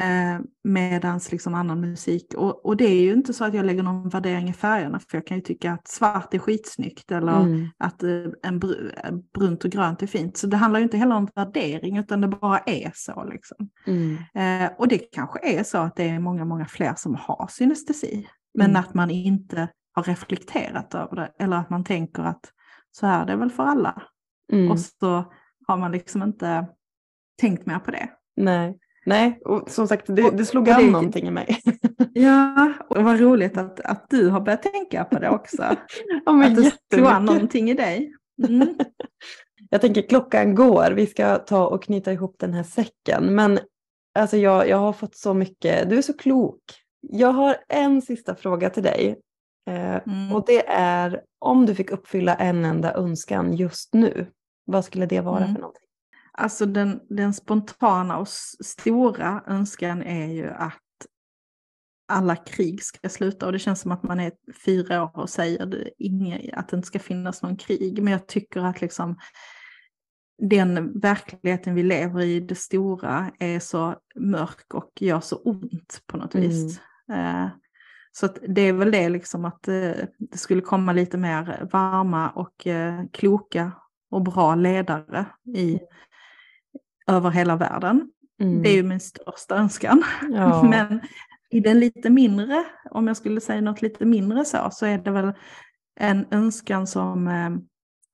[0.00, 2.34] Eh, medans liksom annan musik.
[2.36, 5.16] Och, och det är ju inte så att jag lägger någon värdering i färgerna, för
[5.16, 7.68] jag kan ju tycka att svart är skitsnyggt eller mm.
[7.78, 8.74] att eh, en br
[9.34, 10.36] brunt och grönt är fint.
[10.36, 13.24] Så det handlar ju inte heller om värdering, utan det bara är så.
[13.24, 13.70] Liksom.
[13.86, 14.16] Mm.
[14.34, 18.28] Eh, och det kanske är så att det är många, många fler som har synestesi,
[18.54, 18.80] men mm.
[18.80, 22.52] att man inte har reflekterat över det, eller att man tänker att
[22.90, 24.02] så här är det väl för alla.
[24.52, 24.70] Mm.
[24.70, 25.32] Och så
[25.66, 26.66] har man liksom inte
[27.40, 28.08] tänkt mer på det.
[28.36, 28.78] Nej.
[29.06, 31.60] Nej, och som sagt det, det slog an någonting i mig.
[32.12, 35.62] Ja, och vad roligt att, att du har börjat tänka på det också.
[36.26, 38.12] ja, att det slog an någonting i dig.
[38.48, 38.68] Mm.
[39.70, 43.34] Jag tänker klockan går, vi ska ta och knyta ihop den här säcken.
[43.34, 43.58] Men
[44.18, 46.60] alltså jag, jag har fått så mycket, du är så klok.
[47.00, 49.20] Jag har en sista fråga till dig.
[49.70, 50.32] Eh, mm.
[50.32, 54.26] Och det är om du fick uppfylla en enda önskan just nu,
[54.64, 55.54] vad skulle det vara mm.
[55.54, 55.89] för någonting?
[56.40, 58.28] Alltså den, den spontana och
[58.64, 60.76] stora önskan är ju att
[62.08, 64.32] alla krig ska sluta och det känns som att man är
[64.64, 68.02] fyra år och säger det, inga, att det inte ska finnas någon krig.
[68.02, 69.18] Men jag tycker att liksom
[70.38, 76.16] den verkligheten vi lever i, det stora, är så mörk och gör så ont på
[76.16, 76.48] något mm.
[76.48, 76.80] vis.
[77.12, 77.48] Eh,
[78.12, 82.66] så det är väl det liksom att eh, det skulle komma lite mer varma och
[82.66, 83.72] eh, kloka
[84.10, 85.26] och bra ledare
[85.56, 85.80] i
[87.12, 88.10] över hela världen.
[88.40, 88.62] Mm.
[88.62, 90.02] Det är ju min största önskan.
[90.30, 90.62] Ja.
[90.70, 91.00] Men
[91.50, 95.10] i den lite mindre, om jag skulle säga något lite mindre så, så är det
[95.10, 95.32] väl
[96.00, 97.50] en önskan som eh,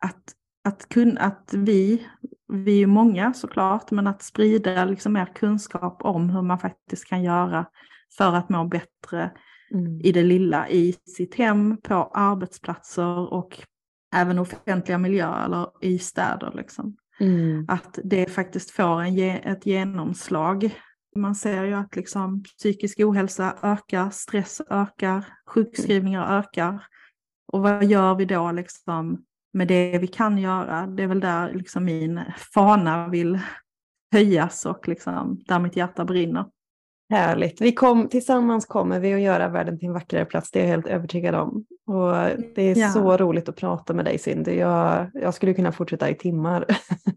[0.01, 0.23] att,
[0.65, 2.07] att, kun, att vi,
[2.53, 7.23] vi är många såklart, men att sprida liksom mer kunskap om hur man faktiskt kan
[7.23, 7.67] göra
[8.19, 9.31] för att må bättre
[9.73, 10.01] mm.
[10.01, 13.59] i det lilla, i sitt hem, på arbetsplatser och
[14.15, 16.53] även offentliga miljöer eller i städer.
[16.55, 16.97] Liksom.
[17.21, 17.65] Mm.
[17.69, 20.81] Att det faktiskt får en, ett genomslag.
[21.17, 26.87] Man ser ju att liksom psykisk ohälsa ökar, stress ökar, sjukskrivningar ökar.
[27.53, 30.87] Och vad gör vi då liksom med det vi kan göra?
[30.87, 32.21] Det är väl där liksom min
[32.55, 33.41] fana vill
[34.13, 36.45] höjas och liksom där mitt hjärta brinner.
[37.11, 37.61] Härligt.
[37.61, 40.71] Vi kom, tillsammans kommer vi att göra världen till en vackrare plats, det är jag
[40.71, 41.65] helt övertygad om.
[41.87, 42.13] Och
[42.55, 42.89] det är ja.
[42.89, 44.53] så roligt att prata med dig Cindy.
[44.53, 46.65] Jag, jag skulle kunna fortsätta i timmar.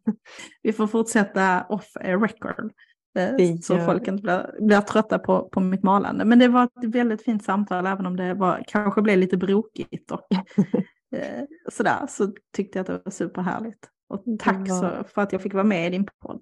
[0.64, 2.72] vi får fortsätta off record.
[3.18, 6.26] Eh, så folk inte blir, blir trötta på, på mitt malande.
[6.26, 10.12] Men det var ett väldigt fint samtal även om det var, kanske blev lite brokigt.
[10.12, 10.22] Och,
[11.16, 13.90] eh, sådär, så tyckte jag att det var superhärligt.
[14.10, 14.80] Och tack var...
[14.80, 16.42] så, för att jag fick vara med i din podd.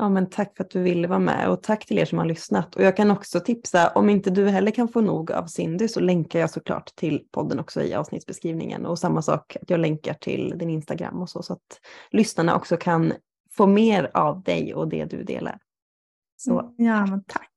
[0.00, 2.24] Ja, men tack för att du ville vara med och tack till er som har
[2.24, 2.76] lyssnat.
[2.76, 6.00] Och jag kan också tipsa, om inte du heller kan få nog av Cindy så
[6.00, 8.86] länkar jag såklart till podden också i avsnittsbeskrivningen.
[8.86, 12.76] Och samma sak, att jag länkar till din Instagram och så, så att lyssnarna också
[12.76, 13.12] kan
[13.50, 15.58] få mer av dig och det du delar.
[16.36, 16.74] Så.
[16.76, 17.49] Ja, men tack.